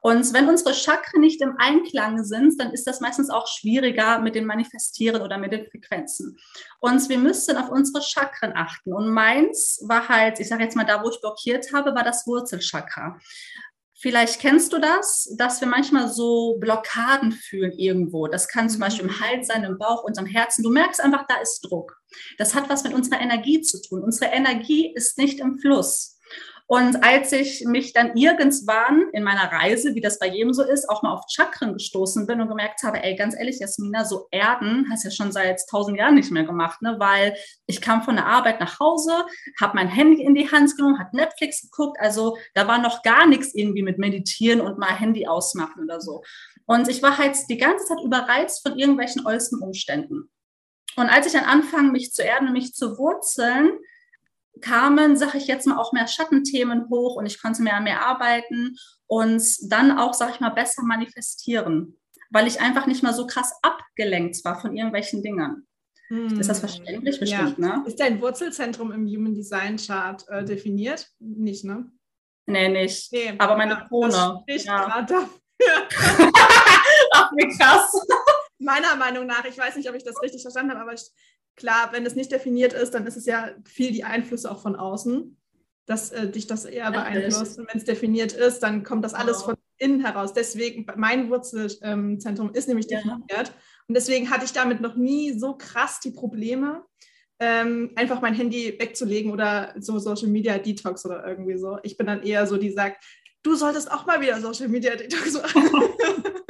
[0.00, 4.34] Und wenn unsere Chakren nicht im Einklang sind, dann ist das meistens auch schwieriger mit
[4.34, 6.38] dem Manifestieren oder mit den Frequenzen.
[6.80, 8.92] Und wir müssen auf unsere Chakren achten.
[8.92, 12.26] Und meins war halt, ich sage jetzt mal, da, wo ich blockiert habe, war das
[12.26, 13.18] Wurzelchakra.
[14.00, 18.28] Vielleicht kennst du das, dass wir manchmal so Blockaden fühlen irgendwo.
[18.28, 20.62] Das kann zum Beispiel im Hals sein, im Bauch, unterm Herzen.
[20.62, 22.00] Du merkst einfach, da ist Druck.
[22.38, 24.04] Das hat was mit unserer Energie zu tun.
[24.04, 26.17] Unsere Energie ist nicht im Fluss.
[26.70, 30.86] Und als ich mich dann irgendwann in meiner Reise, wie das bei jedem so ist,
[30.90, 34.86] auch mal auf Chakren gestoßen bin und gemerkt habe, ey, ganz ehrlich, Jasmina, so Erden
[34.90, 36.96] hast du ja schon seit tausend Jahren nicht mehr gemacht, ne?
[36.98, 37.34] Weil
[37.66, 39.12] ich kam von der Arbeit nach Hause,
[39.58, 43.26] habe mein Handy in die Hand genommen, hat Netflix geguckt, also da war noch gar
[43.26, 46.22] nichts irgendwie mit Meditieren und mal Handy ausmachen oder so.
[46.66, 50.28] Und ich war halt die ganze Zeit überreizt von irgendwelchen äußeren Umständen.
[50.96, 53.70] Und als ich dann anfange, mich zu erden und mich zu wurzeln,
[54.60, 58.76] kamen, sage ich jetzt mal, auch mehr Schattenthemen hoch und ich konnte mehr mehr arbeiten
[59.06, 61.98] und dann auch, sage ich mal, besser manifestieren,
[62.30, 65.66] weil ich einfach nicht mal so krass abgelenkt war von irgendwelchen Dingen.
[66.08, 66.40] Hm.
[66.40, 67.20] Ist das verständlich?
[67.20, 67.78] Bestimmt, ja.
[67.78, 67.84] ne?
[67.86, 71.10] Ist dein Wurzelzentrum im Human Design Chart äh, definiert?
[71.18, 71.90] Nicht, ne?
[72.46, 73.12] Nee, nicht.
[73.12, 74.42] Nee, Aber meine ja, Krone.
[74.46, 74.86] Ich ja.
[74.86, 75.88] gerade dafür.
[77.12, 77.92] Ach, wie krass.
[78.58, 81.02] Meiner Meinung nach, ich weiß nicht, ob ich das richtig verstanden habe, aber ich
[81.58, 84.76] klar, wenn es nicht definiert ist, dann ist es ja viel die Einflüsse auch von
[84.76, 85.36] außen,
[85.86, 87.58] dass äh, dich das eher beeinflusst.
[87.58, 90.32] Und wenn es definiert ist, dann kommt das alles von innen heraus.
[90.32, 93.28] Deswegen, mein Wurzelzentrum ist nämlich definiert.
[93.30, 93.54] Ja.
[93.88, 96.84] Und deswegen hatte ich damit noch nie so krass die Probleme,
[97.40, 101.78] ähm, einfach mein Handy wegzulegen oder so Social Media Detox oder irgendwie so.
[101.82, 103.04] Ich bin dann eher so, die sagt,
[103.42, 105.64] du solltest auch mal wieder Social Media Detox machen.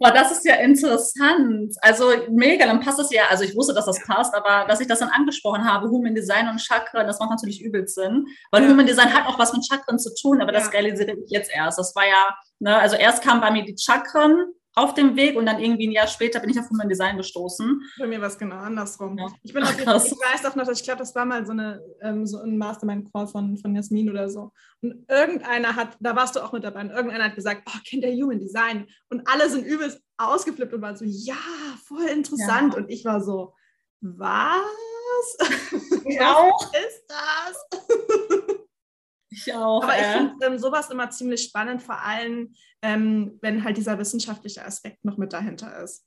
[0.00, 1.74] Boah, das ist ja interessant.
[1.82, 3.24] Also mega, dann passt es ja.
[3.28, 6.48] Also ich wusste, dass das passt, aber dass ich das dann angesprochen habe, Human Design
[6.48, 8.26] und Chakren, das macht natürlich übel Sinn.
[8.50, 8.70] Weil ja.
[8.70, 10.58] Human Design hat auch was mit Chakren zu tun, aber ja.
[10.58, 11.78] das realisiere ich jetzt erst.
[11.78, 14.46] Das war ja, ne, also erst kam bei mir die Chakren
[14.80, 17.82] auf dem Weg und dann irgendwie ein Jahr später bin ich auf Human Design gestoßen.
[17.98, 19.18] Bei mir war es genau andersrum.
[19.18, 19.28] Ja.
[19.42, 22.26] Ich, bin Ach, ich weiß auch noch, ich glaube, das war mal so, eine, ähm,
[22.26, 24.52] so ein Mastermind-Call von, von Jasmin oder so.
[24.80, 28.04] Und irgendeiner hat, da warst du auch mit dabei, und irgendeiner hat gesagt, oh, kennt
[28.04, 28.86] der Human Design?
[29.10, 31.36] Und alle sind übelst ausgeflippt und waren so, ja,
[31.86, 32.74] voll interessant.
[32.74, 32.80] Ja.
[32.80, 33.54] Und ich war so,
[34.00, 35.36] was?
[36.20, 36.60] Auch.
[36.72, 37.80] Was ist das?
[39.30, 39.82] Ich auch.
[39.82, 40.00] Aber äh.
[40.00, 45.04] ich finde ähm, sowas immer ziemlich spannend, vor allem, ähm, wenn halt dieser wissenschaftliche Aspekt
[45.04, 46.04] noch mit dahinter ist.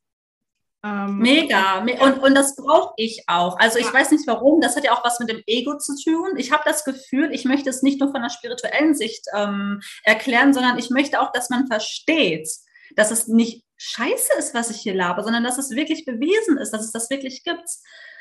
[0.86, 1.80] Ähm, Mega.
[1.80, 3.58] Und, und das brauche ich auch.
[3.58, 3.94] Also ich ja.
[3.94, 6.34] weiß nicht warum, das hat ja auch was mit dem Ego zu tun.
[6.38, 10.54] Ich habe das Gefühl, ich möchte es nicht nur von der spirituellen Sicht ähm, erklären,
[10.54, 12.50] sondern ich möchte auch, dass man versteht,
[12.98, 16.72] dass es nicht scheiße ist, was ich hier labe, sondern dass es wirklich bewiesen ist,
[16.72, 17.70] dass es das wirklich gibt.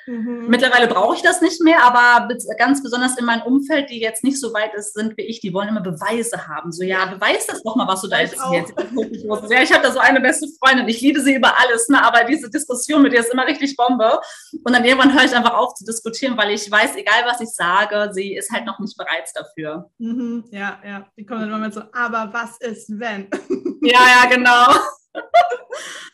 [0.07, 0.47] Mhm.
[0.49, 2.29] Mittlerweile brauche ich das nicht mehr, aber
[2.59, 5.53] ganz besonders in meinem Umfeld, die jetzt nicht so weit ist, sind wie ich, die
[5.53, 6.73] wollen immer Beweise haben.
[6.73, 8.73] So, ja, beweis das doch mal, was du da jetzt erzählst.
[9.51, 12.05] Ja, ich habe da so eine beste Freundin, ich liebe sie über alles, ne?
[12.05, 14.21] aber diese Diskussion mit ihr ist immer richtig Bombe.
[14.65, 17.51] Und dann irgendwann höre ich einfach auf zu diskutieren, weil ich weiß, egal was ich
[17.51, 19.91] sage, sie ist halt noch nicht bereit dafür.
[19.99, 20.45] Mhm.
[20.51, 23.29] Ja, ja, die kommen dann immer mit so, aber was ist, wenn?
[23.83, 24.69] Ja, ja, genau.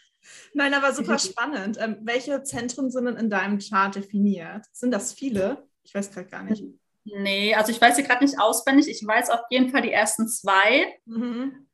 [0.58, 1.78] Nein, aber super spannend.
[1.80, 4.66] Ähm, welche Zentren sind denn in deinem Chart definiert?
[4.72, 5.68] Sind das viele?
[5.84, 6.64] Ich weiß gerade gar nicht.
[7.04, 8.88] Nee, also ich weiß sie gerade nicht auswendig.
[8.88, 10.98] Ich weiß auf jeden Fall die ersten zwei.
[11.04, 11.68] Mhm.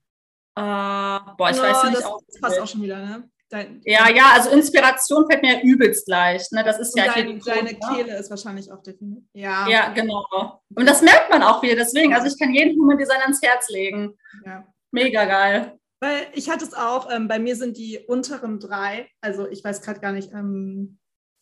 [0.54, 2.26] Äh, boah, ich no, weiß sie nicht auswendig.
[2.28, 3.30] Das passt auch schon wieder, ne?
[3.48, 6.52] Dein, ja, ja, also Inspiration fällt mir übelst leicht.
[6.52, 6.62] Ne?
[6.62, 7.78] Das ist ja dein, Deine ne?
[7.78, 9.24] Kehle ist wahrscheinlich auch definiert.
[9.32, 9.66] Ja.
[9.66, 10.60] ja, genau.
[10.74, 11.76] Und das merkt man auch wieder.
[11.76, 14.18] Deswegen, also ich kann jeden Human Design ans Herz legen.
[14.44, 14.66] Ja.
[14.90, 15.78] Mega geil.
[16.04, 19.80] Weil ich hatte es auch, ähm, bei mir sind die unteren drei, also ich weiß
[19.80, 20.98] gerade gar nicht, ähm,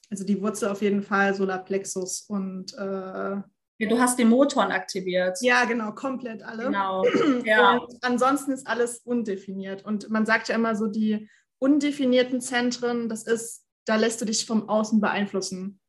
[0.09, 3.41] also die Wurzel auf jeden Fall, Solarplexus und äh,
[3.89, 5.39] Du hast die Motoren aktiviert.
[5.41, 6.67] Ja, genau, komplett alle.
[6.67, 7.03] Genau.
[7.45, 7.79] Ja.
[7.79, 9.85] Und ansonsten ist alles undefiniert.
[9.85, 14.47] Und man sagt ja immer so, die undefinierten Zentren, das ist, da lässt du dich
[14.47, 15.81] vom Außen beeinflussen.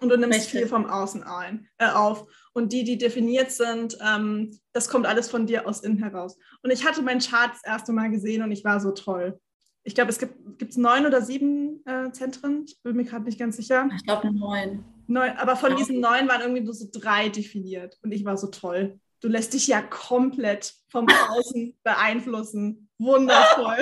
[0.00, 0.60] Und du nimmst Richtig.
[0.60, 2.26] viel vom Außen ein, äh, auf.
[2.52, 6.36] Und die, die definiert sind, ähm, das kommt alles von dir aus innen heraus.
[6.62, 9.38] Und ich hatte meinen Chart das erste Mal gesehen und ich war so toll.
[9.82, 12.64] Ich glaube, es gibt neun oder sieben äh, Zentren.
[12.66, 13.88] Ich bin mir gerade nicht ganz sicher.
[13.96, 14.84] Ich glaube neun.
[15.06, 15.30] neun.
[15.38, 17.98] Aber von diesen neun waren irgendwie nur so drei definiert.
[18.02, 19.00] Und ich war so toll.
[19.20, 22.90] Du lässt dich ja komplett vom Außen beeinflussen.
[22.98, 23.78] Wundervoll.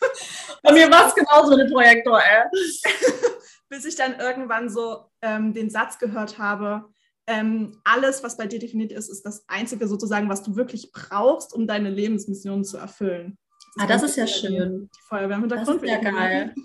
[0.62, 2.44] Bei mir war es genauso mit Projektor, ey.
[3.68, 6.90] Bis ich dann irgendwann so ähm, den Satz gehört habe,
[7.30, 11.54] ähm, alles, was bei dir definiert ist, ist das Einzige sozusagen, was du wirklich brauchst,
[11.54, 13.38] um deine Lebensmission zu erfüllen.
[13.76, 14.90] Das ah, das ist ja schön.
[14.92, 15.82] Die Feuerwehr im Hintergrund.
[15.82, 16.54] Das ist ja geil.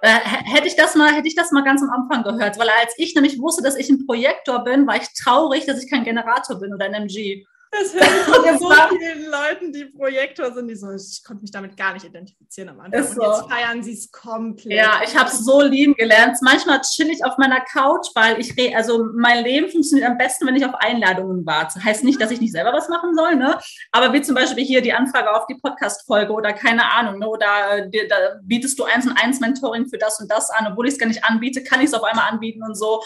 [0.00, 2.94] Äh, hätte ich das mal, hätte ich das mal ganz am Anfang gehört, weil als
[2.98, 6.58] ich nämlich wusste, dass ich ein Projektor bin, war ich traurig, dass ich kein Generator
[6.58, 7.44] bin oder ein MG.
[7.70, 11.50] Das höre ich von so vielen Leuten, die Projektor sind, die so, ich konnte mich
[11.50, 13.00] damit gar nicht identifizieren am Anfang.
[13.00, 14.78] Ist Und jetzt feiern sie es komplett.
[14.78, 16.38] Ja, ich habe es so lieben gelernt.
[16.40, 20.46] Manchmal chill ich auf meiner Couch, weil ich re also mein Leben funktioniert am besten,
[20.46, 21.84] wenn ich auf Einladungen warte.
[21.84, 23.58] Heißt nicht, dass ich nicht selber was machen soll, ne?
[23.92, 27.28] Aber wie zum Beispiel hier die Anfrage auf die Podcast-Folge oder keine Ahnung, ne?
[27.28, 30.86] Oder äh, da bietest du eins und eins Mentoring für das und das an, obwohl
[30.86, 33.02] ich es gar nicht anbiete, kann ich es auf einmal anbieten und so.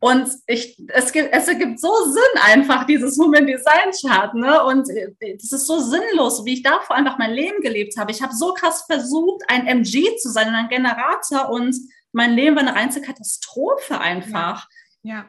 [0.00, 4.62] Und ich, es gibt, es ergibt so Sinn einfach, dieses Human Design Chart, ne?
[4.64, 8.10] Und es ist so sinnlos, wie ich davor einfach mein Leben gelebt habe.
[8.10, 11.76] Ich habe so krass versucht, ein MG zu sein und ein Generator und
[12.12, 14.68] mein Leben war eine reinste Katastrophe einfach.
[15.02, 15.26] Ja.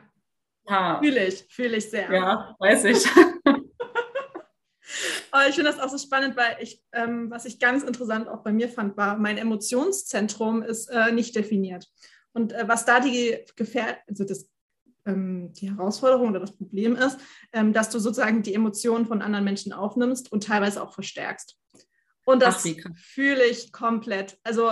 [0.70, 1.00] ja.
[1.00, 2.12] Fühle ich, fühle ich sehr.
[2.12, 3.06] Ja, weiß ich.
[5.32, 8.44] Aber ich finde das auch so spannend, weil ich, ähm, was ich ganz interessant auch
[8.44, 11.88] bei mir fand, war, mein Emotionszentrum ist äh, nicht definiert.
[12.34, 14.48] Und äh, was da die Gefähr also das,
[15.08, 17.20] die Herausforderung oder das Problem ist,
[17.54, 21.58] ähm, dass du sozusagen die Emotionen von anderen Menschen aufnimmst und teilweise auch verstärkst.
[22.26, 24.40] Und das fühle ich komplett.
[24.44, 24.72] Also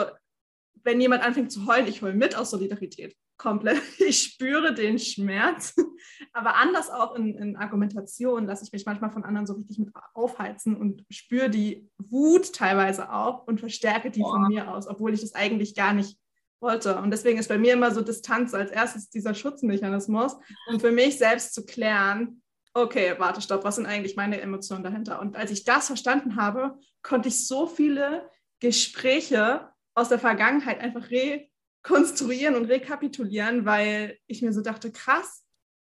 [0.83, 3.15] wenn jemand anfängt zu heulen, ich heule mit aus Solidarität.
[3.37, 3.81] Komplett.
[3.99, 5.75] Ich spüre den Schmerz.
[6.33, 9.89] Aber anders auch in, in Argumentation lasse ich mich manchmal von anderen so richtig mit
[10.13, 14.33] aufheizen und spüre die Wut teilweise auch und verstärke die Boah.
[14.33, 16.17] von mir aus, obwohl ich das eigentlich gar nicht
[16.63, 16.97] wollte.
[16.97, 20.37] Und deswegen ist bei mir immer so Distanz als erstes dieser Schutzmechanismus,
[20.69, 22.41] um für mich selbst zu klären,
[22.73, 25.19] okay, warte, stopp, was sind eigentlich meine Emotionen dahinter?
[25.21, 28.27] Und als ich das verstanden habe, konnte ich so viele
[28.59, 35.43] Gespräche aus der Vergangenheit einfach rekonstruieren und rekapitulieren, weil ich mir so dachte, krass,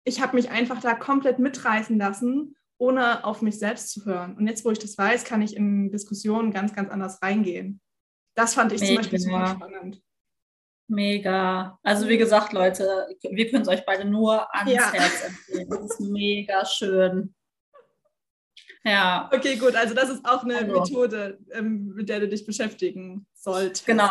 [0.05, 4.37] ich habe mich einfach da komplett mitreißen lassen, ohne auf mich selbst zu hören.
[4.37, 7.81] Und jetzt, wo ich das weiß, kann ich in Diskussionen ganz, ganz anders reingehen.
[8.35, 10.03] Das fand ich zum Beispiel super spannend.
[10.87, 11.79] Mega.
[11.83, 14.93] Also wie gesagt, Leute, wir können es euch beide nur ans ja.
[14.93, 15.69] Herz empfehlen.
[15.71, 17.35] Das ist mega schön.
[18.85, 19.31] Ja.
[19.33, 19.75] Okay, gut.
[19.75, 20.81] Also das ist auch eine also.
[20.81, 23.87] Methode, ähm, mit der du dich beschäftigen solltest.
[23.87, 24.11] Genau.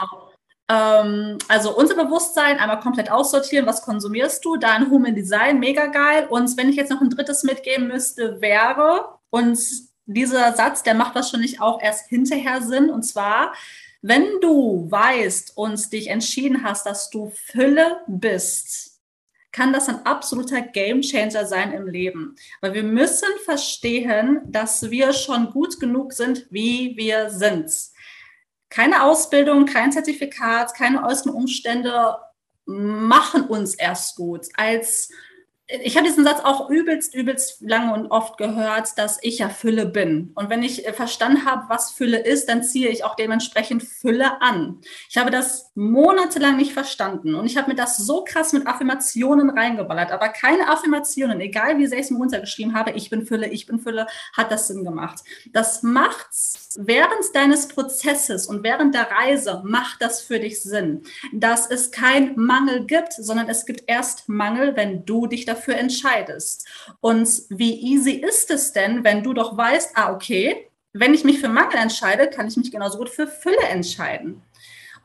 [0.67, 3.67] Ähm, also unser Bewusstsein einmal komplett aussortieren.
[3.67, 4.57] Was konsumierst du?
[4.57, 6.27] Dann Human Design, mega geil.
[6.29, 9.59] Und wenn ich jetzt noch ein drittes mitgeben müsste, wäre, und
[10.05, 13.53] dieser Satz, der macht wahrscheinlich auch erst hinterher Sinn, und zwar,
[14.03, 18.99] wenn du weißt und dich entschieden hast, dass du Fülle bist,
[19.53, 22.35] kann das ein absoluter Gamechanger sein im Leben.
[22.59, 27.71] Weil wir müssen verstehen, dass wir schon gut genug sind, wie wir sind.
[28.69, 32.17] Keine Ausbildung, kein Zertifikat, keine äußeren Umstände
[32.65, 34.47] machen uns erst gut.
[34.55, 35.09] Als
[35.67, 39.85] ich habe diesen Satz auch übelst, übelst lange und oft gehört, dass ich ja Fülle
[39.85, 40.31] bin.
[40.35, 44.41] Und wenn ich äh, verstanden habe, was Fülle ist, dann ziehe ich auch dementsprechend Fülle
[44.41, 44.81] an.
[45.09, 49.49] Ich habe das monatelang nicht verstanden und ich habe mir das so krass mit Affirmationen
[49.49, 50.11] reingeballert.
[50.11, 53.65] Aber keine Affirmationen, egal wie sehr ich es mir runtergeschrieben habe, ich bin Fülle, ich
[53.65, 55.23] bin Fülle, hat das Sinn gemacht.
[55.53, 61.69] Das macht's während deines Prozesses und während der Reise macht das für dich Sinn, dass
[61.69, 66.67] es kein Mangel gibt, sondern es gibt erst Mangel, wenn du dich dafür dafür entscheidest.
[66.99, 71.39] Und wie easy ist es denn, wenn du doch weißt, ah, okay, wenn ich mich
[71.39, 74.43] für Mangel entscheide, kann ich mich genauso gut für Fülle entscheiden.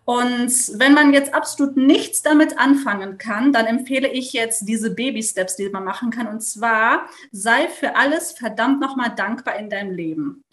[0.04, 5.56] Und wenn man jetzt absolut nichts damit anfangen kann, dann empfehle ich jetzt diese Baby-Steps,
[5.56, 6.26] die man machen kann.
[6.28, 10.44] Und zwar, sei für alles verdammt nochmal dankbar in deinem Leben.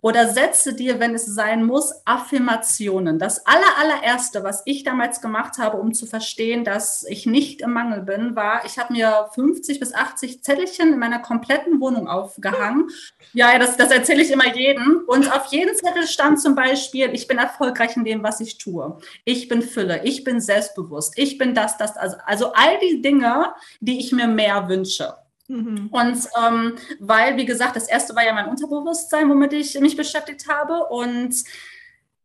[0.00, 3.18] Oder setze dir, wenn es sein muss, Affirmationen.
[3.18, 7.72] Das aller, allererste, was ich damals gemacht habe, um zu verstehen, dass ich nicht im
[7.72, 12.88] Mangel bin, war, ich habe mir 50 bis 80 Zettelchen in meiner kompletten Wohnung aufgehangen.
[13.32, 15.02] Ja, das, das erzähle ich immer jedem.
[15.06, 18.98] Und auf jedem Zettel stand zum Beispiel, ich bin erfolgreich in dem, was ich tue.
[19.24, 20.02] Ich bin Fülle.
[20.04, 21.14] Ich bin selbstbewusst.
[21.16, 25.14] Ich bin das, das, also, also all die Dinge, die ich mir mehr wünsche.
[25.50, 25.88] Mhm.
[25.90, 30.46] Und ähm, weil, wie gesagt, das erste war ja mein Unterbewusstsein, womit ich mich beschäftigt
[30.48, 30.86] habe.
[30.86, 31.34] Und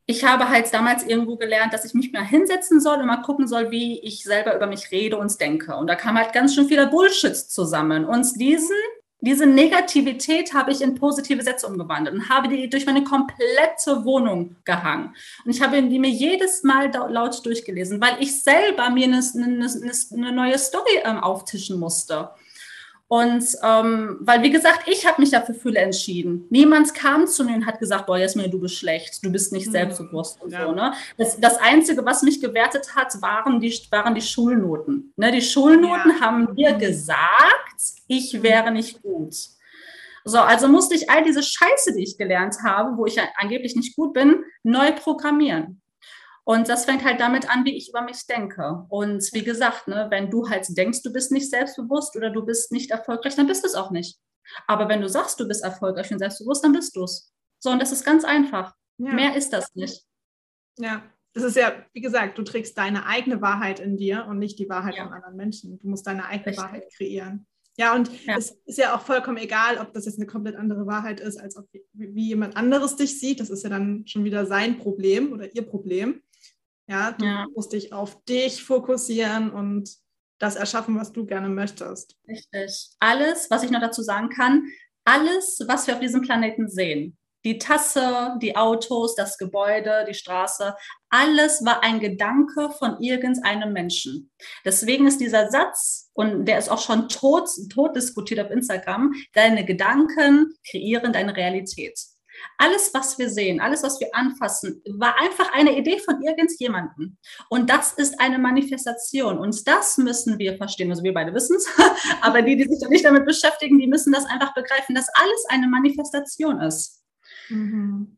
[0.05, 3.47] ich habe halt damals irgendwo gelernt, dass ich mich mal hinsetzen soll und mal gucken
[3.47, 5.76] soll, wie ich selber über mich rede und denke.
[5.76, 8.05] Und da kam halt ganz schön vieler Bullshit zusammen.
[8.05, 8.76] Und diesen,
[9.21, 14.55] diese Negativität habe ich in positive Sätze umgewandelt und habe die durch meine komplette Wohnung
[14.65, 15.15] gehangen.
[15.43, 19.67] Und ich habe die mir jedes Mal laut durchgelesen, weil ich selber mir eine, eine,
[20.13, 22.30] eine neue Story ähm, auftischen musste.
[23.08, 26.47] Und ähm, weil, wie gesagt, ich habe mich dafür Fülle entschieden.
[26.49, 29.68] Niemand kam zu mir und hat gesagt, boah, Jasmin, du bist schlecht, du bist nicht
[29.68, 29.72] mhm.
[29.72, 30.66] selbstbewusst und ja.
[30.66, 30.72] so.
[30.72, 30.93] Ne?
[31.18, 35.14] Das, das Einzige, was mich gewertet hat, waren die, waren die Schulnoten.
[35.18, 35.32] Ne?
[35.32, 36.20] Die Schulnoten ja.
[36.20, 36.80] haben mir mhm.
[36.80, 38.43] gesagt, ich mhm.
[38.43, 39.36] wäre nicht gut.
[40.24, 43.95] So, also musste ich all diese Scheiße, die ich gelernt habe, wo ich angeblich nicht
[43.95, 45.80] gut bin, neu programmieren.
[46.48, 48.86] Und das fängt halt damit an, wie ich über mich denke.
[48.89, 52.72] Und wie gesagt, ne, wenn du halt denkst, du bist nicht selbstbewusst oder du bist
[52.72, 54.20] nicht erfolgreich, dann bist du es auch nicht.
[54.68, 57.34] Aber wenn du sagst, du bist erfolgreich und selbstbewusst, dann bist du es.
[57.60, 58.76] So, und das ist ganz einfach.
[58.98, 59.12] Ja.
[59.12, 60.06] Mehr ist das nicht.
[60.78, 64.60] Ja, das ist ja, wie gesagt, du trägst deine eigene Wahrheit in dir und nicht
[64.60, 65.04] die Wahrheit ja.
[65.04, 65.80] von anderen Menschen.
[65.80, 66.64] Du musst deine eigene Richtig.
[66.64, 67.48] Wahrheit kreieren.
[67.78, 68.38] Ja, und ja.
[68.38, 71.58] es ist ja auch vollkommen egal, ob das jetzt eine komplett andere Wahrheit ist, als
[71.58, 73.41] ob, wie jemand anderes dich sieht.
[73.41, 76.22] Das ist ja dann schon wieder sein Problem oder ihr Problem.
[76.88, 77.46] Ja, du ja.
[77.56, 79.90] musst dich auf dich fokussieren und
[80.40, 82.18] das erschaffen, was du gerne möchtest.
[82.28, 82.90] Richtig.
[83.00, 84.66] Alles, was ich noch dazu sagen kann,
[85.06, 90.76] alles, was wir auf diesem Planeten sehen, die Tasse, die Autos, das Gebäude, die Straße,
[91.10, 94.32] alles war ein Gedanke von irgendeinem Menschen.
[94.66, 99.64] Deswegen ist dieser Satz, und der ist auch schon tot, tot diskutiert auf Instagram, deine
[99.64, 101.98] Gedanken kreieren deine Realität.
[102.58, 107.18] Alles, was wir sehen, alles, was wir anfassen, war einfach eine Idee von irgendjemandem.
[107.50, 109.38] Und das ist eine Manifestation.
[109.38, 110.89] Und das müssen wir verstehen.
[110.89, 111.68] Also wir beide wissen es,
[112.22, 115.68] aber die, die sich nicht damit beschäftigen, die müssen das einfach begreifen, dass alles eine
[115.68, 117.04] Manifestation ist.
[117.50, 118.18] Mhm.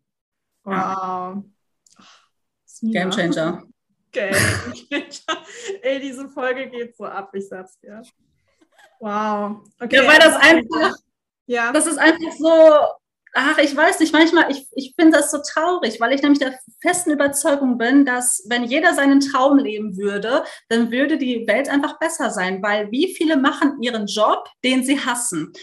[0.64, 1.44] Wow.
[2.82, 3.64] Game Changer.
[4.12, 5.44] Game Changer.
[5.82, 8.02] Ey, diese Folge geht so ab, ich sag's dir.
[9.00, 9.62] Wow.
[9.80, 9.96] Okay.
[9.98, 10.96] Ja, weil das einfach,
[11.46, 11.72] ja.
[11.72, 12.88] das ist einfach so,
[13.38, 16.58] ach, ich weiß nicht, manchmal, ich, ich finde das so traurig, weil ich nämlich der
[16.82, 22.00] festen Überzeugung bin, dass wenn jeder seinen Traum leben würde, dann würde die Welt einfach
[22.00, 25.54] besser sein, weil wie viele machen ihren Job, den sie hassen.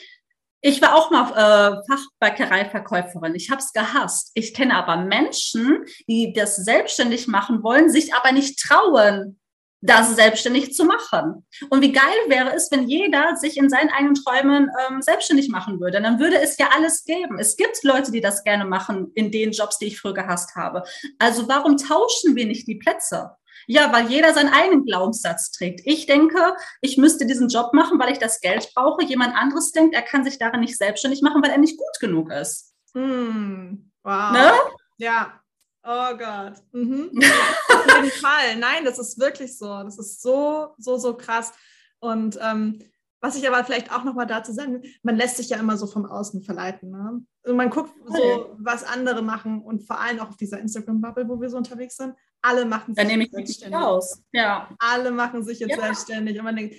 [0.61, 3.35] Ich war auch mal äh, Fachbäckereiverkäuferin.
[3.35, 4.31] Ich habe es gehasst.
[4.35, 9.39] Ich kenne aber Menschen, die das selbstständig machen wollen, sich aber nicht trauen,
[9.85, 11.47] das selbstständig zu machen.
[11.69, 15.79] Und wie geil wäre es, wenn jeder sich in seinen eigenen Träumen ähm, selbstständig machen
[15.79, 16.01] würde?
[16.01, 17.39] Dann würde es ja alles geben.
[17.39, 20.85] Es gibt Leute, die das gerne machen in den Jobs, die ich früher gehasst habe.
[21.19, 23.33] Also warum tauschen wir nicht die Plätze?
[23.67, 25.83] Ja, weil jeder seinen eigenen Glaubenssatz trägt.
[25.85, 29.05] Ich denke, ich müsste diesen Job machen, weil ich das Geld brauche.
[29.05, 32.31] Jemand anderes denkt, er kann sich darin nicht selbstständig machen, weil er nicht gut genug
[32.31, 32.75] ist.
[32.95, 34.33] Hm, wow.
[34.33, 34.53] Ne?
[34.99, 35.41] Ja.
[35.85, 36.55] Oh Gott.
[36.73, 37.11] Mhm.
[37.69, 38.57] Auf jeden Fall.
[38.59, 39.67] Nein, das ist wirklich so.
[39.83, 41.53] Das ist so, so, so krass.
[42.01, 42.81] Und ähm,
[43.21, 45.87] was ich aber vielleicht auch nochmal dazu sagen will, man lässt sich ja immer so
[45.87, 46.91] vom Außen verleiten.
[46.91, 47.25] Ne?
[47.43, 51.41] Also man guckt so, was andere machen und vor allem auch auf dieser Instagram-Bubble, wo
[51.41, 52.15] wir so unterwegs sind.
[52.43, 53.79] Alle machen sich Dann nehme ich selbstständig.
[53.79, 54.23] Aus.
[54.33, 54.69] Ja.
[54.79, 55.81] Alle machen sich jetzt ja.
[55.81, 56.39] selbstständig.
[56.39, 56.77] Und man denkt,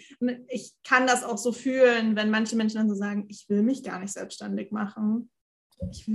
[0.49, 3.83] ich kann das auch so fühlen, wenn manche Menschen dann so sagen, ich will mich
[3.83, 5.31] gar nicht selbstständig machen.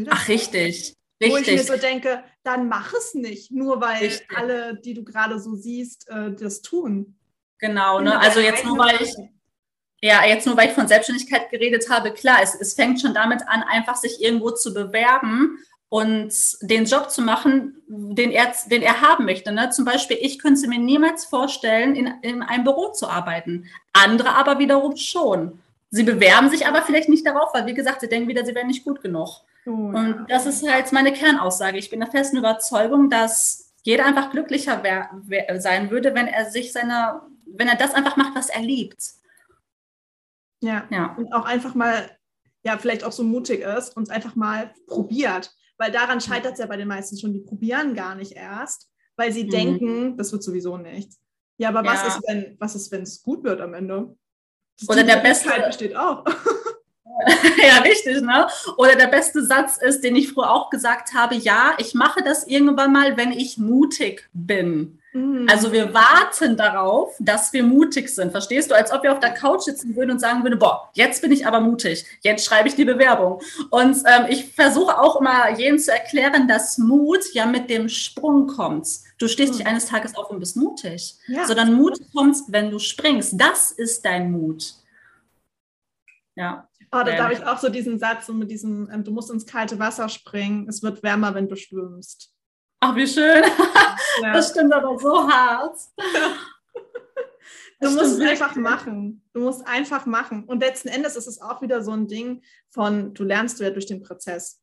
[0.09, 0.97] Ach, richtig.
[1.21, 1.33] Richtig.
[1.33, 4.37] Wo ich mir so denke, dann mach es nicht, nur weil richtig.
[4.37, 7.17] alle, die du gerade so siehst, äh, das tun.
[7.59, 8.19] Genau, ne?
[8.19, 9.15] Also jetzt nur weil ich
[10.03, 13.43] ja, jetzt nur weil ich von Selbstständigkeit geredet habe, klar, es, es fängt schon damit
[13.47, 15.59] an, einfach sich irgendwo zu bewerben
[15.91, 19.53] und den Job zu machen, den er, den er haben möchte.
[19.53, 19.69] Ne?
[19.71, 23.67] Zum Beispiel, ich könnte mir niemals vorstellen, in, in einem Büro zu arbeiten.
[23.93, 25.61] Andere aber wiederum schon.
[25.91, 28.69] Sie bewerben sich aber vielleicht nicht darauf, weil, wie gesagt, sie denken wieder, sie wären
[28.69, 29.43] nicht gut genug.
[29.67, 31.79] Oh, und das ist halt meine Kernaussage.
[31.79, 36.51] Ich bin der festen Überzeugung, dass jeder einfach glücklicher wär, wär, sein würde, wenn er
[36.51, 39.03] sich seine, wenn er das einfach macht, was er liebt.
[40.63, 40.87] Ja.
[40.91, 41.15] ja.
[41.17, 42.11] Und auch einfach mal,
[42.63, 45.55] ja, vielleicht auch so mutig ist und einfach mal probiert.
[45.79, 47.33] Weil daran scheitert es ja bei den meisten schon.
[47.33, 49.51] Die probieren gar nicht erst, weil sie mhm.
[49.51, 51.19] denken, das wird sowieso nichts.
[51.57, 51.93] Ja, aber ja.
[51.93, 54.15] was ist, wenn, was ist, wenn es gut wird am Ende?
[54.79, 56.25] Das Oder der beste besteht auch.
[57.67, 58.47] ja, richtig, ne?
[58.77, 62.47] Oder der beste Satz ist, den ich früher auch gesagt habe, ja, ich mache das
[62.47, 65.01] irgendwann mal, wenn ich mutig bin.
[65.13, 65.47] Mhm.
[65.51, 68.31] Also wir warten darauf, dass wir mutig sind.
[68.31, 68.77] Verstehst du?
[68.77, 71.47] Als ob wir auf der Couch sitzen würden und sagen würden, boah, jetzt bin ich
[71.47, 72.05] aber mutig.
[72.21, 73.41] Jetzt schreibe ich die Bewerbung.
[73.71, 78.47] Und ähm, ich versuche auch immer jenen zu erklären, dass Mut ja mit dem Sprung
[78.47, 78.87] kommt.
[79.19, 79.71] Du stehst nicht mhm.
[79.71, 81.45] eines Tages auf und bist mutig, ja.
[81.45, 83.35] sondern Mut kommt, wenn du springst.
[83.37, 84.75] Das ist dein Mut.
[86.37, 86.70] Ja.
[86.93, 89.47] Oh, da habe ich auch so diesen Satz so mit diesem, ähm, du musst ins
[89.47, 92.35] kalte Wasser springen, es wird wärmer, wenn du schwimmst.
[92.81, 93.43] Ach, wie schön.
[94.23, 94.33] Ja.
[94.33, 95.79] Das stimmt aber so hart.
[97.81, 99.23] Du musst es einfach machen.
[99.33, 100.45] Du musst einfach machen.
[100.45, 103.87] Und letzten Endes ist es auch wieder so ein Ding von, du lernst ja durch
[103.87, 104.61] den Prozess.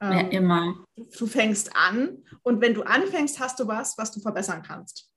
[0.00, 0.84] Ähm, ja, immer.
[1.18, 5.10] Du fängst an und wenn du anfängst, hast du was, was du verbessern kannst.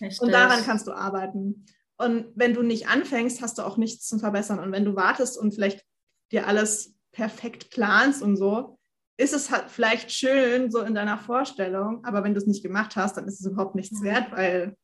[0.00, 0.20] Richtig.
[0.20, 1.64] Und daran kannst du arbeiten.
[1.98, 4.58] Und wenn du nicht anfängst, hast du auch nichts zum Verbessern.
[4.58, 5.84] Und wenn du wartest und vielleicht
[6.30, 8.78] dir alles perfekt planst und so,
[9.16, 12.96] ist es halt vielleicht schön so in deiner Vorstellung, aber wenn du es nicht gemacht
[12.96, 14.76] hast, dann ist es überhaupt nichts wert, weil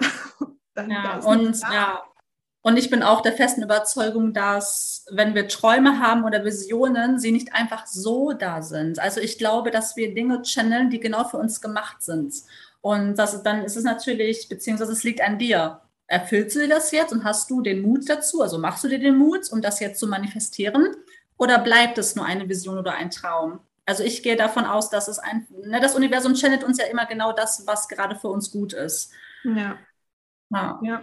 [0.74, 2.02] dann ja, und ja.
[2.62, 7.32] Und ich bin auch der festen Überzeugung, dass wenn wir Träume haben oder Visionen, sie
[7.32, 8.98] nicht einfach so da sind.
[8.98, 12.34] Also ich glaube, dass wir Dinge channeln, die genau für uns gemacht sind.
[12.80, 15.82] Und das, dann ist es natürlich, beziehungsweise es liegt an dir.
[16.06, 18.42] erfüllst du dir das jetzt und hast du den Mut dazu?
[18.42, 20.96] Also machst du dir den Mut, um das jetzt zu manifestieren?
[21.36, 23.60] Oder bleibt es nur eine Vision oder ein Traum?
[23.86, 27.06] Also ich gehe davon aus, dass es ein, ne, das Universum channelt uns ja immer
[27.06, 29.12] genau das, was gerade für uns gut ist.
[29.44, 29.78] Ja.
[30.50, 30.80] Ja.
[30.82, 31.02] ja.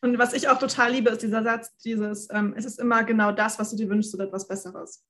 [0.00, 3.32] Und was ich auch total liebe, ist dieser Satz, dieses, ähm, es ist immer genau
[3.32, 5.04] das, was du dir wünschst oder etwas Besseres.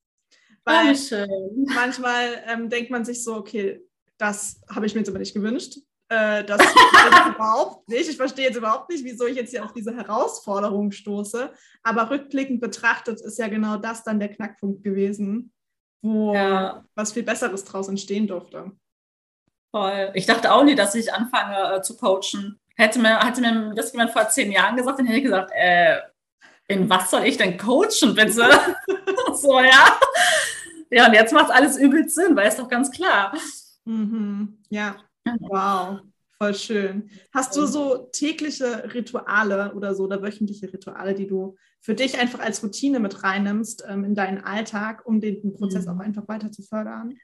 [0.65, 3.83] Weil oh, manchmal ähm, denkt man sich so, okay,
[4.19, 5.79] das habe ich mir jetzt aber nicht gewünscht.
[6.09, 6.61] Äh, das
[7.29, 8.09] überhaupt nicht.
[8.09, 11.53] Ich verstehe jetzt überhaupt nicht, wieso ich jetzt hier auf diese Herausforderung stoße.
[11.83, 15.53] Aber rückblickend betrachtet ist ja genau das dann der Knackpunkt gewesen,
[16.03, 16.85] wo ja.
[16.95, 18.73] was viel Besseres draus entstehen durfte.
[19.71, 20.11] Voll.
[20.15, 22.59] Ich dachte auch nie, dass ich anfange äh, zu coachen.
[22.75, 26.01] Hätte mir, hätte mir das jemand vor zehn Jahren gesagt, dann hätte ich gesagt, äh,
[26.69, 28.49] in was soll ich denn coachen, bitte?
[29.35, 29.99] so, ja.
[30.91, 33.37] Ja, und jetzt macht alles übel Sinn, weil es doch ganz klar.
[33.85, 34.59] Mhm.
[34.71, 34.97] Ja,
[35.41, 36.01] wow,
[36.39, 37.11] voll schön.
[37.35, 42.41] Hast du so tägliche Rituale oder so oder wöchentliche Rituale, die du für dich einfach
[42.41, 45.93] als Routine mit reinnimmst ähm, in deinen Alltag, um den Prozess mhm.
[45.93, 47.18] auch einfach weiter zu fördern?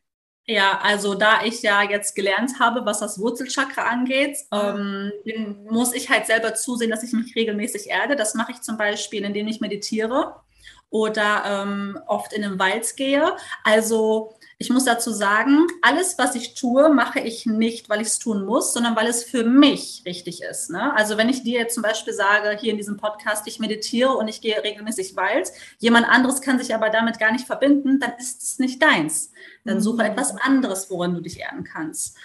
[0.47, 5.11] Ja, also da ich ja jetzt gelernt habe, was das Wurzelchakra angeht, ähm,
[5.71, 8.15] muss ich halt selber zusehen, dass ich mich regelmäßig erde.
[8.15, 10.37] Das mache ich zum Beispiel, indem ich meditiere
[10.91, 13.35] oder ähm, oft in den Wald gehe.
[13.65, 18.19] Also ich muss dazu sagen, alles, was ich tue, mache ich nicht, weil ich es
[18.19, 20.71] tun muss, sondern weil es für mich richtig ist.
[20.71, 20.95] Ne?
[20.95, 24.29] Also wenn ich dir jetzt zum Beispiel sage, hier in diesem Podcast, ich meditiere und
[24.29, 28.43] ich gehe regelmäßig Wald, jemand anderes kann sich aber damit gar nicht verbinden, dann ist
[28.43, 29.33] es nicht deins.
[29.65, 30.11] Dann suche mhm.
[30.11, 32.17] etwas anderes, woran du dich erden kannst.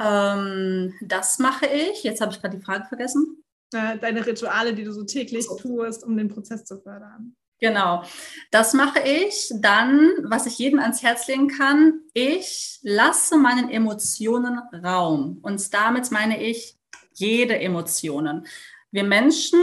[0.00, 2.02] Ähm, das mache ich.
[2.02, 3.44] Jetzt habe ich gerade die Frage vergessen.
[3.72, 7.36] Deine Rituale, die du so täglich tust, um den Prozess zu fördern.
[7.60, 8.04] Genau,
[8.50, 9.52] das mache ich.
[9.54, 15.38] Dann, was ich jedem ans Herz legen kann, ich lasse meinen Emotionen Raum.
[15.42, 16.76] Und damit meine ich
[17.12, 18.46] jede Emotionen.
[18.90, 19.60] Wir Menschen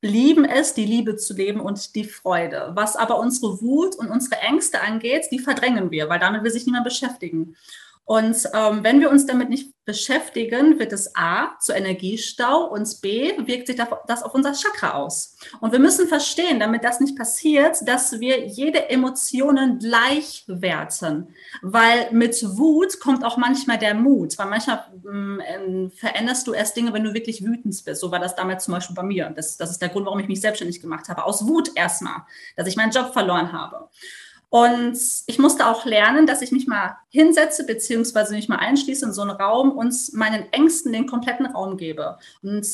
[0.00, 2.70] lieben es, die Liebe zu leben und die Freude.
[2.74, 6.64] Was aber unsere Wut und unsere Ängste angeht, die verdrängen wir, weil damit will sich
[6.64, 7.56] niemand beschäftigen.
[8.06, 13.32] Und ähm, wenn wir uns damit nicht beschäftigen, wird es A zu Energiestau und B
[13.46, 13.76] wirkt sich
[14.06, 15.36] das auf unser Chakra aus.
[15.60, 21.34] Und wir müssen verstehen, damit das nicht passiert, dass wir jede Emotionen gleich werten.
[21.62, 24.38] Weil mit Wut kommt auch manchmal der Mut.
[24.38, 28.00] Weil manchmal ähm, veränderst du erst Dinge, wenn du wirklich wütend bist.
[28.00, 29.32] So war das damals zum Beispiel bei mir.
[29.34, 31.24] Das, das ist der Grund, warum ich mich selbstständig gemacht habe.
[31.24, 32.22] Aus Wut erstmal,
[32.54, 33.88] dass ich meinen Job verloren habe.
[34.48, 39.12] Und ich musste auch lernen, dass ich mich mal hinsetze, beziehungsweise mich mal einschließe in
[39.12, 42.18] so einen Raum und meinen Ängsten den kompletten Raum gebe.
[42.42, 42.66] Und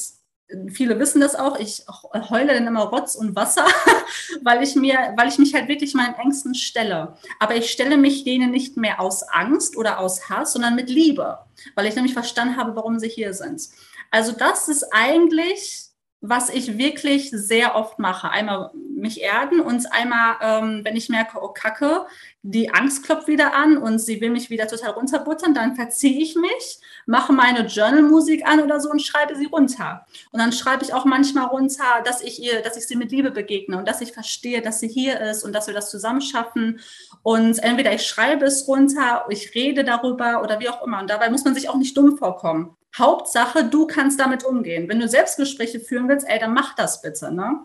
[0.71, 1.85] viele wissen das auch, ich
[2.31, 3.67] heule dann immer Rotz und Wasser,
[4.43, 7.17] weil ich mir, weil ich mich halt wirklich meinen Ängsten stelle.
[7.39, 11.39] Aber ich stelle mich denen nicht mehr aus Angst oder aus Hass, sondern mit Liebe,
[11.75, 13.69] weil ich nämlich verstanden habe, warum sie hier sind.
[14.11, 15.92] Also das ist eigentlich
[16.25, 18.31] was ich wirklich sehr oft mache.
[18.31, 22.07] Einmal mich erden und einmal, ähm, wenn ich merke, oh Kacke,
[22.43, 26.37] die Angst klopft wieder an und sie will mich wieder total runterbuttern, dann verziehe ich
[26.37, 30.07] mich, mache meine Journal-Musik an oder so und schreibe sie runter.
[30.31, 33.33] Und dann schreibe ich auch manchmal runter, dass ich ihr, dass ich sie mit Liebe
[33.33, 36.79] begegne und dass ich verstehe, dass sie hier ist und dass wir das zusammen schaffen.
[37.25, 41.01] Und entweder ich schreibe es runter, ich rede darüber oder wie auch immer.
[41.01, 42.77] Und dabei muss man sich auch nicht dumm vorkommen.
[42.97, 44.89] Hauptsache, du kannst damit umgehen.
[44.89, 47.61] Wenn du Selbstgespräche führen willst, ey, dann mach das bitte, ne?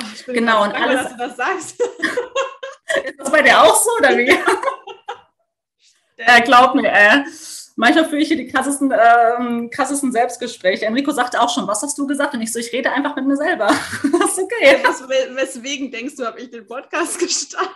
[0.00, 1.02] Oh, genau, und alles.
[1.02, 1.80] Dass du das sagst.
[3.04, 4.30] Ist das bei dir auch so, oder wie?
[6.16, 7.24] äh, glaub mir, äh,
[7.76, 10.86] manchmal führe ich hier die krassesten, äh, krassesten Selbstgespräche.
[10.86, 12.34] Enrico sagte auch schon, was hast du gesagt?
[12.34, 13.66] Und ich so, ich rede einfach mit mir selber.
[14.20, 14.82] das ist okay.
[15.34, 17.74] weswegen denkst du, habe ich den Podcast gestartet?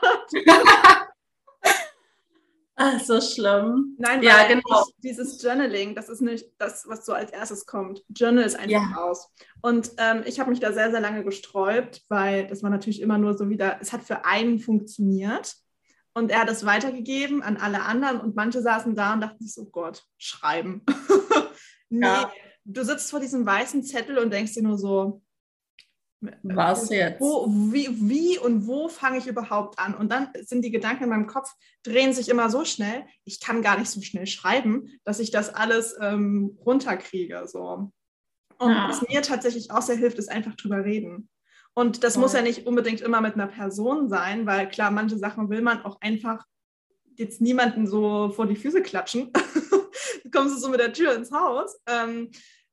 [2.76, 3.96] Ach, so schlimm.
[3.98, 4.84] Nein, ja, genau.
[4.98, 8.02] Dieses Journaling, das ist nicht das, was so als erstes kommt.
[8.08, 8.96] Journal ist einfach ja.
[8.96, 9.28] aus.
[9.60, 13.18] Und ähm, ich habe mich da sehr, sehr lange gesträubt, weil das war natürlich immer
[13.18, 15.54] nur so wieder, es hat für einen funktioniert.
[16.14, 19.54] Und er hat es weitergegeben an alle anderen und manche saßen da und dachten sich
[19.54, 20.84] so, Gott, schreiben.
[21.88, 22.30] nee, ja.
[22.64, 25.22] du sitzt vor diesem weißen Zettel und denkst dir nur so,
[26.42, 27.20] was jetzt?
[27.20, 29.94] Wo, wie, wie und wo fange ich überhaupt an?
[29.94, 31.52] Und dann sind die Gedanken in meinem Kopf,
[31.82, 35.52] drehen sich immer so schnell, ich kann gar nicht so schnell schreiben, dass ich das
[35.52, 37.44] alles ähm, runterkriege.
[37.46, 37.90] So.
[38.58, 38.88] Und ja.
[38.88, 41.28] was mir tatsächlich auch sehr hilft, ist einfach drüber reden.
[41.74, 42.20] Und das ja.
[42.20, 45.82] muss ja nicht unbedingt immer mit einer Person sein, weil klar, manche Sachen will man
[45.84, 46.44] auch einfach
[47.16, 49.32] jetzt niemanden so vor die Füße klatschen.
[50.32, 51.78] kommst du so mit der Tür ins Haus.
[51.86, 52.30] Ähm,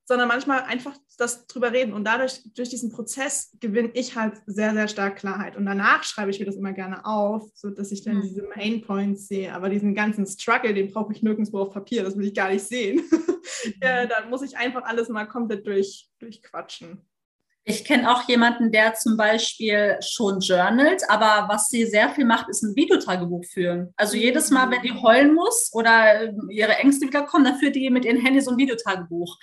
[0.10, 1.94] sondern manchmal einfach das drüber reden.
[1.94, 5.56] Und dadurch, durch diesen Prozess gewinne ich halt sehr, sehr stark Klarheit.
[5.56, 8.22] Und danach schreibe ich mir das immer gerne auf, sodass ich dann mhm.
[8.24, 9.54] diese Main Points sehe.
[9.54, 12.66] Aber diesen ganzen Struggle, den brauche ich nirgendwo auf Papier, das will ich gar nicht
[12.66, 13.04] sehen.
[13.66, 13.74] Mhm.
[13.82, 17.02] ja, da muss ich einfach alles mal komplett durch, durchquatschen.
[17.70, 22.50] Ich kenne auch jemanden, der zum Beispiel schon journalt, aber was sie sehr viel macht,
[22.50, 23.94] ist ein Videotagebuch führen.
[23.96, 28.06] Also jedes Mal, wenn die heulen muss oder ihre Ängste wiederkommen, dann führt die mit
[28.06, 29.38] ihren Handys so ein Videotagebuch.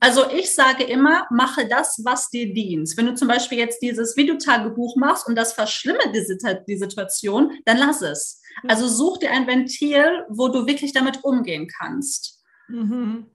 [0.00, 2.92] Also ich sage immer, mache das, was dir dient.
[2.96, 7.78] Wenn du zum Beispiel jetzt dieses Videotagebuch machst und das verschlimmert die, die Situation, dann
[7.78, 8.42] lass es.
[8.66, 12.42] Also such dir ein Ventil, wo du wirklich damit umgehen kannst.
[12.66, 13.26] Mhm.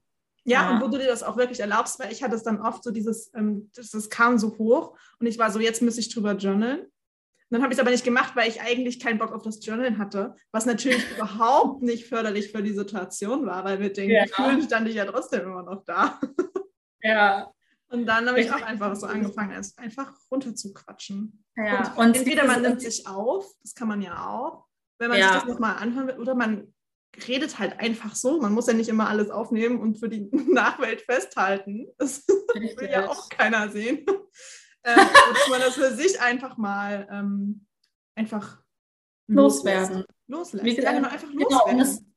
[0.45, 2.59] Ja, ja, und wo du dir das auch wirklich erlaubst, weil ich hatte es dann
[2.59, 5.97] oft so dieses, ähm, das, das kam so hoch und ich war so, jetzt muss
[5.97, 6.81] ich drüber journalen.
[6.81, 6.89] Und
[7.49, 9.99] dann habe ich es aber nicht gemacht, weil ich eigentlich keinen Bock auf das Journalen
[9.99, 14.25] hatte, was natürlich überhaupt nicht förderlich für die Situation war, weil mit den ja.
[14.25, 16.19] Gefühlen stand ich ja trotzdem immer noch da.
[17.05, 17.51] Ja.
[17.89, 21.43] Und dann habe ich auch einfach so angefangen, es einfach runterzuquatschen.
[21.55, 21.93] Ja.
[21.95, 24.65] Und, und entweder man nimmt sich auf, das kann man ja auch,
[24.97, 25.33] wenn man ja.
[25.33, 26.72] sich das nochmal anhören will, oder man
[27.27, 28.39] redet halt einfach so.
[28.41, 31.87] Man muss ja nicht immer alles aufnehmen und für die Nachwelt festhalten.
[31.97, 32.79] Das Richtig.
[32.79, 34.05] will ja auch keiner sehen.
[34.85, 37.65] Ähm, dass man das für sich einfach mal ähm,
[38.15, 38.61] einfach
[39.27, 40.03] loswerden.
[40.27, 40.65] Loslässt.
[40.65, 41.77] Wie gesagt, ja, einfach loswerden.
[41.77, 42.12] Genau,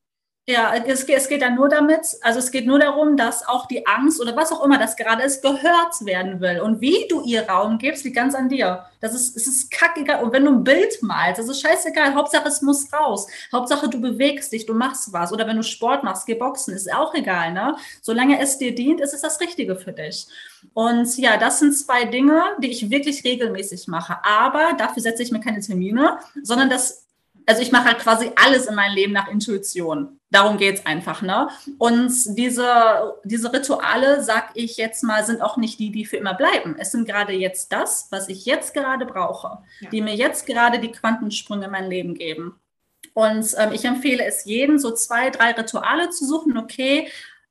[0.49, 3.85] ja, es, es geht dann nur damit, also es geht nur darum, dass auch die
[3.85, 6.61] Angst oder was auch immer das gerade ist, gehört werden will.
[6.61, 8.87] Und wie du ihr Raum gibst, liegt ganz an dir.
[9.01, 10.23] Das ist, es ist kackegal.
[10.23, 12.15] Und wenn du ein Bild malst, das ist scheißegal.
[12.15, 13.27] Hauptsache, es muss raus.
[13.51, 15.33] Hauptsache, du bewegst dich, du machst was.
[15.33, 17.75] Oder wenn du Sport machst, geh boxen, ist auch egal, ne?
[18.01, 20.29] Solange es dir dient, ist es das Richtige für dich.
[20.75, 24.19] Und ja, das sind zwei Dinge, die ich wirklich regelmäßig mache.
[24.23, 27.03] Aber dafür setze ich mir keine Termine, sondern das
[27.47, 30.16] also ich mache halt quasi alles in meinem Leben nach Intuition.
[30.31, 31.49] Darum geht's einfach, ne?
[31.79, 36.35] Und diese, diese Rituale, sag ich jetzt mal, sind auch nicht die, die für immer
[36.35, 36.75] bleiben.
[36.79, 39.91] Es sind gerade jetzt das, was ich jetzt gerade brauche, ja.
[39.91, 42.59] die mir jetzt gerade die Quantensprünge in mein Leben geben.
[43.15, 46.59] Und ähm, ich empfehle es jedem, so zwei, drei Rituale zu suchen.
[46.59, 47.09] Okay,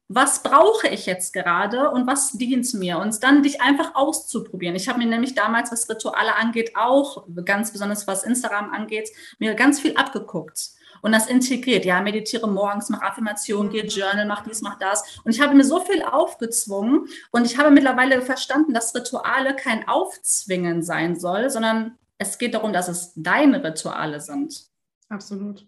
[0.07, 4.75] was brauche ich jetzt gerade und was dient mir und dann dich einfach auszuprobieren.
[4.75, 9.09] Ich habe mir nämlich damals, was Rituale angeht, auch ganz besonders was Instagram angeht,
[9.39, 10.74] mir ganz viel abgeguckt
[11.05, 11.85] und das integriert.
[11.85, 15.19] Ja, meditiere morgens, mach Affirmation, geh Journal, mach dies, mach das.
[15.23, 19.87] Und ich habe mir so viel aufgezwungen und ich habe mittlerweile verstanden, dass Rituale kein
[19.87, 24.65] Aufzwingen sein soll, sondern es geht darum, dass es deine Rituale sind.
[25.07, 25.67] Absolut.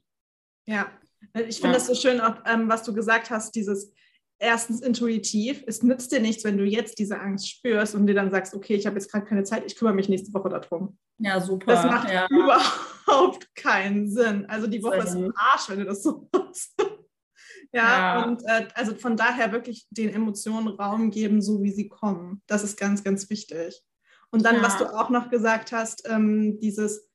[0.65, 0.87] Ja,
[1.35, 1.73] ich finde ja.
[1.73, 3.91] das so schön, auch, ähm, was du gesagt hast, dieses
[4.39, 5.63] erstens intuitiv.
[5.67, 8.75] Es nützt dir nichts, wenn du jetzt diese Angst spürst und dir dann sagst, okay,
[8.75, 10.97] ich habe jetzt gerade keine Zeit, ich kümmere mich nächste Woche darum.
[11.19, 11.73] Ja, super.
[11.73, 12.27] Das macht ja.
[12.29, 14.45] überhaupt keinen Sinn.
[14.47, 16.73] Also die Woche ist ein Arsch, wenn du das so machst.
[17.73, 21.89] ja, ja, und äh, also von daher wirklich den Emotionen Raum geben, so wie sie
[21.89, 22.41] kommen.
[22.47, 23.81] Das ist ganz, ganz wichtig.
[24.29, 24.61] Und dann, ja.
[24.61, 27.09] was du auch noch gesagt hast, ähm, dieses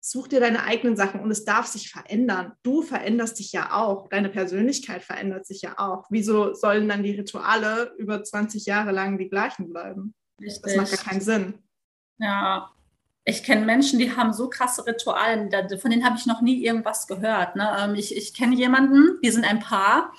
[0.00, 2.52] such dir deine eigenen Sachen und es darf sich verändern.
[2.62, 4.08] Du veränderst dich ja auch.
[4.08, 6.06] Deine Persönlichkeit verändert sich ja auch.
[6.10, 10.14] Wieso sollen dann die Rituale über 20 Jahre lang die gleichen bleiben?
[10.40, 10.62] Richtig.
[10.62, 11.54] Das macht ja keinen Sinn.
[12.18, 12.70] Ja,
[13.24, 17.06] ich kenne Menschen, die haben so krasse Rituale, von denen habe ich noch nie irgendwas
[17.06, 17.54] gehört.
[17.56, 17.70] Ne?
[17.78, 20.12] Ähm, ich, ich kenne jemanden, die sind ein Paar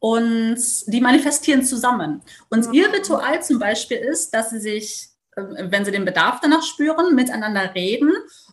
[0.00, 2.22] und die manifestieren zusammen.
[2.50, 2.74] Und mhm.
[2.74, 7.14] ihr Ritual zum Beispiel ist, dass sie sich, äh, wenn sie den Bedarf danach spüren,
[7.14, 8.12] miteinander reden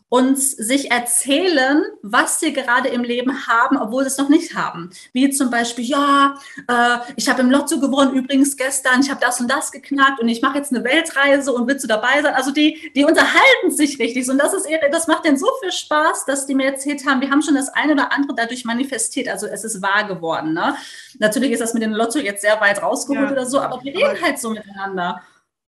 [0.09, 4.91] und sich erzählen, was sie gerade im Leben haben, obwohl sie es noch nicht haben.
[5.13, 6.35] Wie zum Beispiel, ja,
[6.67, 10.27] äh, ich habe im Lotto gewonnen, übrigens gestern, ich habe das und das geknackt und
[10.27, 12.35] ich mache jetzt eine Weltreise und willst du dabei sein?
[12.35, 16.25] Also die, die unterhalten sich richtig und das ist das macht denen so viel Spaß,
[16.25, 19.47] dass die mir erzählt haben, wir haben schon das eine oder andere dadurch manifestiert, also
[19.47, 20.53] es ist wahr geworden.
[20.53, 20.75] Ne?
[21.17, 23.31] Natürlich ist das mit dem Lotto jetzt sehr weit rausgeholt ja.
[23.31, 25.21] oder so, aber wir reden halt so miteinander.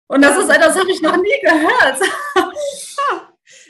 [0.09, 2.01] Und das ist, das habe ich noch nie gehört.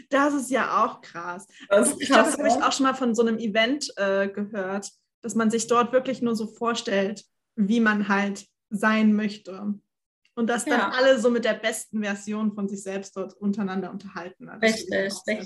[0.08, 1.46] Das ist ja auch krass.
[1.68, 4.28] Das, krass, ich glaube, das habe ich auch schon mal von so einem Event äh,
[4.28, 4.90] gehört,
[5.22, 7.24] dass man sich dort wirklich nur so vorstellt,
[7.56, 9.74] wie man halt sein möchte.
[10.38, 10.90] Und dass dann ja.
[10.90, 14.50] alle so mit der besten Version von sich selbst dort untereinander unterhalten.
[14.60, 14.92] Das richtig,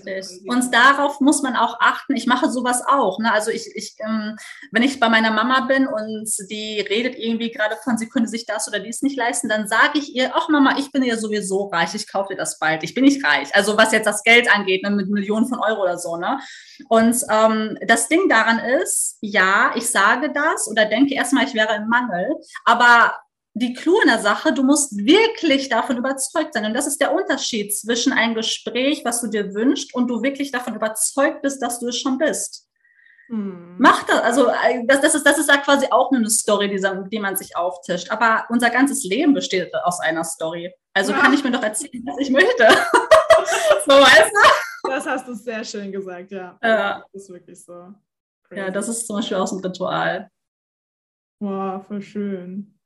[0.04, 0.40] richtig.
[0.48, 2.16] Und darauf muss man auch achten.
[2.16, 3.20] Ich mache sowas auch.
[3.20, 3.32] Ne?
[3.32, 4.36] Also ich, ich ähm,
[4.72, 8.46] wenn ich bei meiner Mama bin und die redet irgendwie gerade von, sie könnte sich
[8.46, 11.68] das oder dies nicht leisten, dann sage ich ihr, ach Mama, ich bin ja sowieso
[11.68, 12.82] reich, ich kaufe dir das bald.
[12.82, 13.54] Ich bin nicht reich.
[13.54, 16.16] Also was jetzt das Geld angeht, ne, mit Millionen von Euro oder so.
[16.16, 16.40] Ne?
[16.88, 21.76] Und ähm, das Ding daran ist, ja, ich sage das oder denke erstmal, ich wäre
[21.76, 22.34] im Mangel,
[22.64, 23.14] aber
[23.54, 26.64] die Clou in der Sache, du musst wirklich davon überzeugt sein.
[26.64, 30.52] Und das ist der Unterschied zwischen einem Gespräch, was du dir wünschst, und du wirklich
[30.52, 32.68] davon überzeugt bist, dass du es schon bist.
[33.28, 33.76] Hm.
[33.78, 34.20] Mach das.
[34.20, 36.80] Also äh, das, das, ist, das ist ja quasi auch eine Story, die,
[37.10, 38.10] die man sich auftischt.
[38.10, 40.72] Aber unser ganzes Leben besteht aus einer Story.
[40.94, 41.18] Also ja.
[41.18, 42.68] kann ich mir doch erzählen, was ich möchte.
[43.86, 44.88] so weißt du?
[44.88, 46.58] Das hast du sehr schön gesagt, ja.
[46.62, 47.04] ja.
[47.12, 47.94] Das ist wirklich so.
[48.44, 48.60] Crazy.
[48.60, 50.30] Ja, das ist zum Beispiel auch so ein Ritual.
[51.40, 52.79] Wow, voll schön.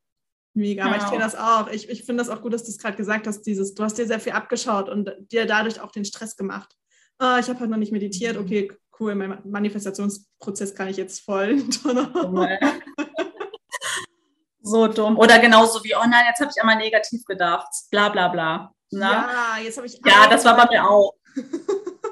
[0.55, 1.69] Mega, aber ich kenne das auch.
[1.69, 3.99] Ich, ich finde das auch gut, dass du es gerade gesagt hast, dieses, du hast
[3.99, 6.77] dir sehr viel abgeschaut und dir dadurch auch den Stress gemacht.
[7.19, 8.45] Oh, ich habe halt noch nicht meditiert, mhm.
[8.45, 11.59] okay, cool, mein Manifestationsprozess kann ich jetzt voll.
[14.63, 15.19] so dumm.
[15.19, 17.69] Oder genauso wie, oh nein, jetzt habe ich einmal negativ gedacht.
[17.91, 18.73] Bla bla bla.
[18.91, 19.11] Na?
[19.11, 20.01] Ja, jetzt habe ich.
[20.05, 21.15] Ja, das war bei mir auch.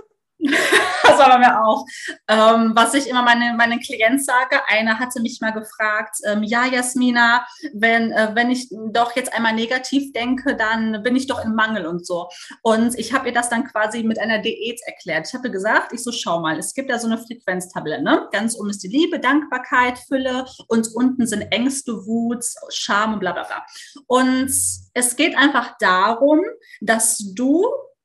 [1.03, 1.86] das war bei mir auch.
[2.28, 6.66] Ähm, was ich immer meine, meinen Klienten sage, einer hatte mich mal gefragt, ähm, ja,
[6.66, 11.55] Jasmina, wenn, äh, wenn ich doch jetzt einmal negativ denke, dann bin ich doch im
[11.55, 12.28] Mangel und so.
[12.62, 15.28] Und ich habe ihr das dann quasi mit einer Diät erklärt.
[15.28, 18.28] Ich habe gesagt, ich so, schau mal, es gibt da so eine Frequenztabelle, ne?
[18.32, 23.32] Ganz oben ist die Liebe, Dankbarkeit, Fülle und unten sind Ängste, Wut, Scham und bla
[23.32, 23.64] bla bla.
[24.07, 24.51] Und
[24.95, 26.40] es geht einfach darum,
[26.80, 27.64] dass du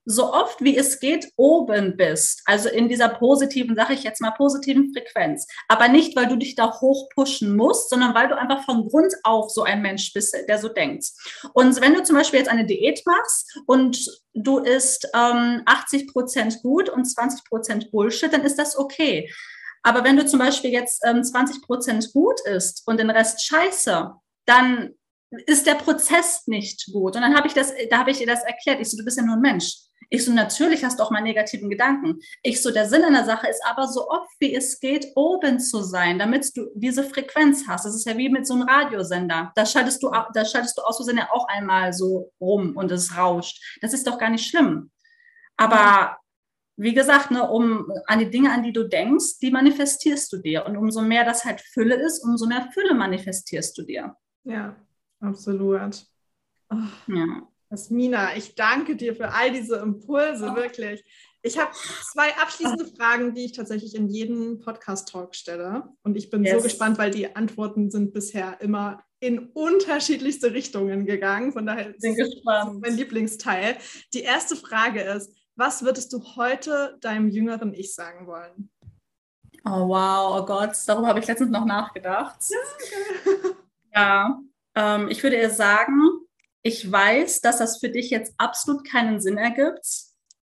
[0.10, 4.32] so oft wie es geht oben bist, also in dieser positiven, sage ich jetzt mal,
[4.32, 5.45] positiven Frequenz.
[5.68, 9.14] Aber nicht, weil du dich da hoch pushen musst, sondern weil du einfach von Grund
[9.24, 11.05] auf so ein Mensch bist, der so denkt.
[11.53, 13.99] Und wenn du zum Beispiel jetzt eine Diät machst und
[14.34, 19.30] du isst ähm, 80 Prozent gut und 20 Prozent Bullshit, dann ist das okay.
[19.84, 24.14] Aber wenn du zum Beispiel jetzt ähm, 20 Prozent gut isst und den Rest scheiße,
[24.45, 24.95] dann
[25.45, 27.15] ist der Prozess nicht gut.
[27.15, 28.80] Und dann habe ich das, da habe ich ihr das erklärt.
[28.80, 29.75] Ich so, du bist ja nur ein Mensch.
[30.09, 32.19] Ich so, natürlich hast du auch mal negativen Gedanken.
[32.41, 35.59] Ich so, der Sinn in der Sache ist aber so oft wie es geht, oben
[35.59, 37.86] zu sein, damit du diese Frequenz hast.
[37.86, 39.51] Das ist ja wie mit so einem Radiosender.
[39.55, 43.17] Da schaltest du, da schaltest du aus Versehen ja auch einmal so rum und es
[43.17, 43.61] rauscht.
[43.82, 44.91] Das ist doch gar nicht schlimm.
[45.57, 46.17] Aber
[46.78, 50.65] wie gesagt, ne, um an die Dinge, an die du denkst, die manifestierst du dir.
[50.65, 54.15] Und umso mehr das halt Fülle ist, umso mehr Fülle manifestierst du dir.
[54.45, 54.78] Ja,
[55.20, 56.05] absolut.
[56.70, 56.76] Oh.
[57.07, 57.47] Ja.
[57.70, 60.55] Jasmina, ich danke dir für all diese Impulse, oh.
[60.55, 61.03] wirklich.
[61.41, 61.72] Ich habe
[62.11, 65.84] zwei abschließende Fragen, die ich tatsächlich in jeden Podcast-Talk stelle.
[66.03, 66.57] Und ich bin yes.
[66.57, 71.51] so gespannt, weil die Antworten sind bisher immer in unterschiedlichste Richtungen gegangen.
[71.51, 73.78] Von daher ist das mein Lieblingsteil.
[74.13, 78.70] Die erste Frage ist, was würdest du heute deinem jüngeren Ich sagen wollen?
[79.65, 82.38] Oh wow, oh Gott, darüber habe ich letztens noch nachgedacht.
[82.49, 82.57] Ja,
[83.26, 83.55] okay.
[83.93, 84.41] ja
[84.78, 85.99] ähm, ich würde ihr sagen,
[86.61, 89.88] ich weiß, dass das für dich jetzt absolut keinen Sinn ergibt,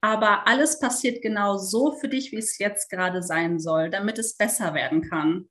[0.02, 4.36] aber alles passiert genau so für dich, wie es jetzt gerade sein soll, damit es
[4.36, 5.50] besser werden kann.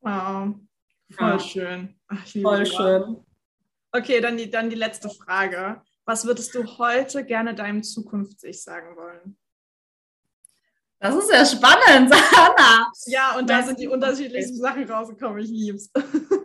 [0.00, 0.56] Wow,
[1.10, 1.38] voll ja.
[1.38, 2.00] schön.
[2.08, 3.24] Ach, voll schön.
[3.92, 5.82] Okay, dann die, dann die letzte Frage.
[6.04, 9.38] Was würdest du heute gerne deinem Zukunfts-Ich sagen wollen?
[10.98, 12.90] Das ist ja spannend, Anna.
[13.06, 15.38] Ja, und da sind die unterschiedlichsten Sachen rausgekommen.
[15.38, 15.90] Ich lieb's.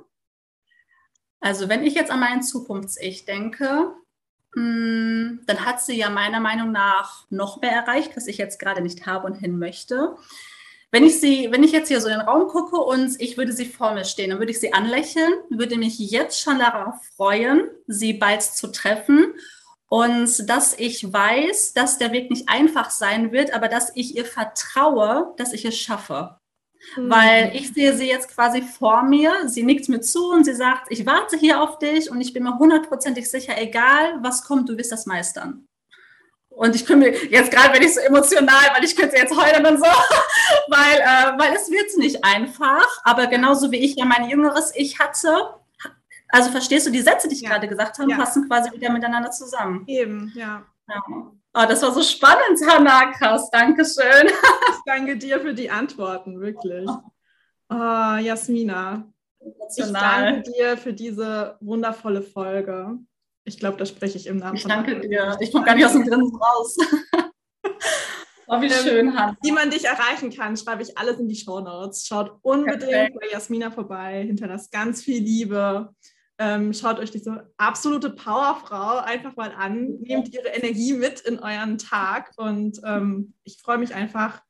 [1.40, 3.94] Also wenn ich jetzt an mein Zukunfts-Ich denke,
[4.54, 8.82] hm, dann hat sie ja meiner Meinung nach noch mehr erreicht, was ich jetzt gerade
[8.82, 10.16] nicht habe und hin möchte.
[10.90, 13.52] Wenn ich sie, wenn ich jetzt hier so in den Raum gucke und ich würde
[13.52, 17.70] sie vor mir stehen, dann würde ich sie anlächeln, würde mich jetzt schon darauf freuen,
[17.88, 19.34] sie bald zu treffen
[19.90, 24.26] und dass ich weiß, dass der Weg nicht einfach sein wird, aber dass ich ihr
[24.26, 26.40] vertraue, dass ich es schaffe.
[26.96, 27.10] Mhm.
[27.10, 30.92] Weil ich sehe sie jetzt quasi vor mir, sie nickt mir zu und sie sagt,
[30.92, 34.78] ich warte hier auf dich und ich bin mir hundertprozentig sicher, egal was kommt, du
[34.78, 35.68] wirst das meistern.
[36.50, 39.78] Und ich könnte jetzt gerade, wenn ich so emotional, weil ich könnte jetzt heulen und
[39.78, 39.86] so,
[40.70, 44.98] weil, äh, weil es wird nicht einfach, aber genauso wie ich ja mein jüngeres Ich
[44.98, 45.54] hatte,
[46.30, 47.52] also verstehst du, die Sätze, die ich ja.
[47.52, 48.18] gerade gesagt habe, ja.
[48.18, 49.84] passen quasi wieder miteinander zusammen.
[49.86, 50.66] Eben, ja.
[50.90, 51.04] ja.
[51.60, 53.12] Oh, das war so spannend, Hanna.
[53.14, 54.28] Krass, Dankeschön.
[54.70, 56.88] Ich danke dir für die Antworten, wirklich.
[57.70, 59.12] Oh, Jasmina,
[59.76, 62.97] ich danke dir für diese wundervolle Folge.
[63.43, 64.72] Ich glaube, da spreche ich im Namen ich von.
[64.72, 65.36] Ich danke dir.
[65.41, 66.78] Ich komme gar nicht aus dem Grinsen raus.
[68.49, 69.36] Oh, wie schön, Hanna.
[69.41, 72.08] Wie man dich erreichen kann, schreibe ich alles in die Show Notes.
[72.08, 73.20] Schaut unbedingt Perfekt.
[73.20, 75.93] bei Jasmina vorbei, hinterlasst ganz viel Liebe.
[76.40, 81.80] Ähm, schaut euch diese absolute Powerfrau einfach mal an, nehmt ihre Energie mit in euren
[81.80, 84.42] Tag und ähm, ich freue mich einfach,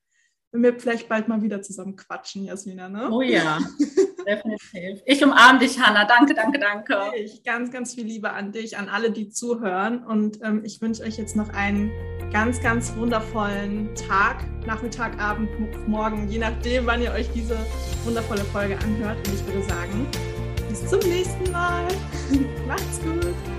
[0.52, 2.90] wenn wir vielleicht bald mal wieder zusammen quatschen, Jasmina.
[2.90, 3.10] Ne?
[3.10, 3.60] Oh ja,
[4.28, 5.02] definitiv.
[5.06, 6.04] Ich umarme dich, Hanna.
[6.04, 6.98] Danke, danke, danke.
[7.18, 11.04] Ich ganz, ganz viel Liebe an dich, an alle, die zuhören und ähm, ich wünsche
[11.04, 11.90] euch jetzt noch einen
[12.32, 15.50] ganz, ganz wundervollen Tag, Nachmittag, Abend,
[15.88, 17.58] Morgen, je nachdem, wann ihr euch diese
[18.04, 19.26] wundervolle Folge anhört.
[19.26, 20.06] Und ich würde sagen,
[20.70, 21.88] bis zum nächsten Mal.
[22.68, 23.57] Macht's gut.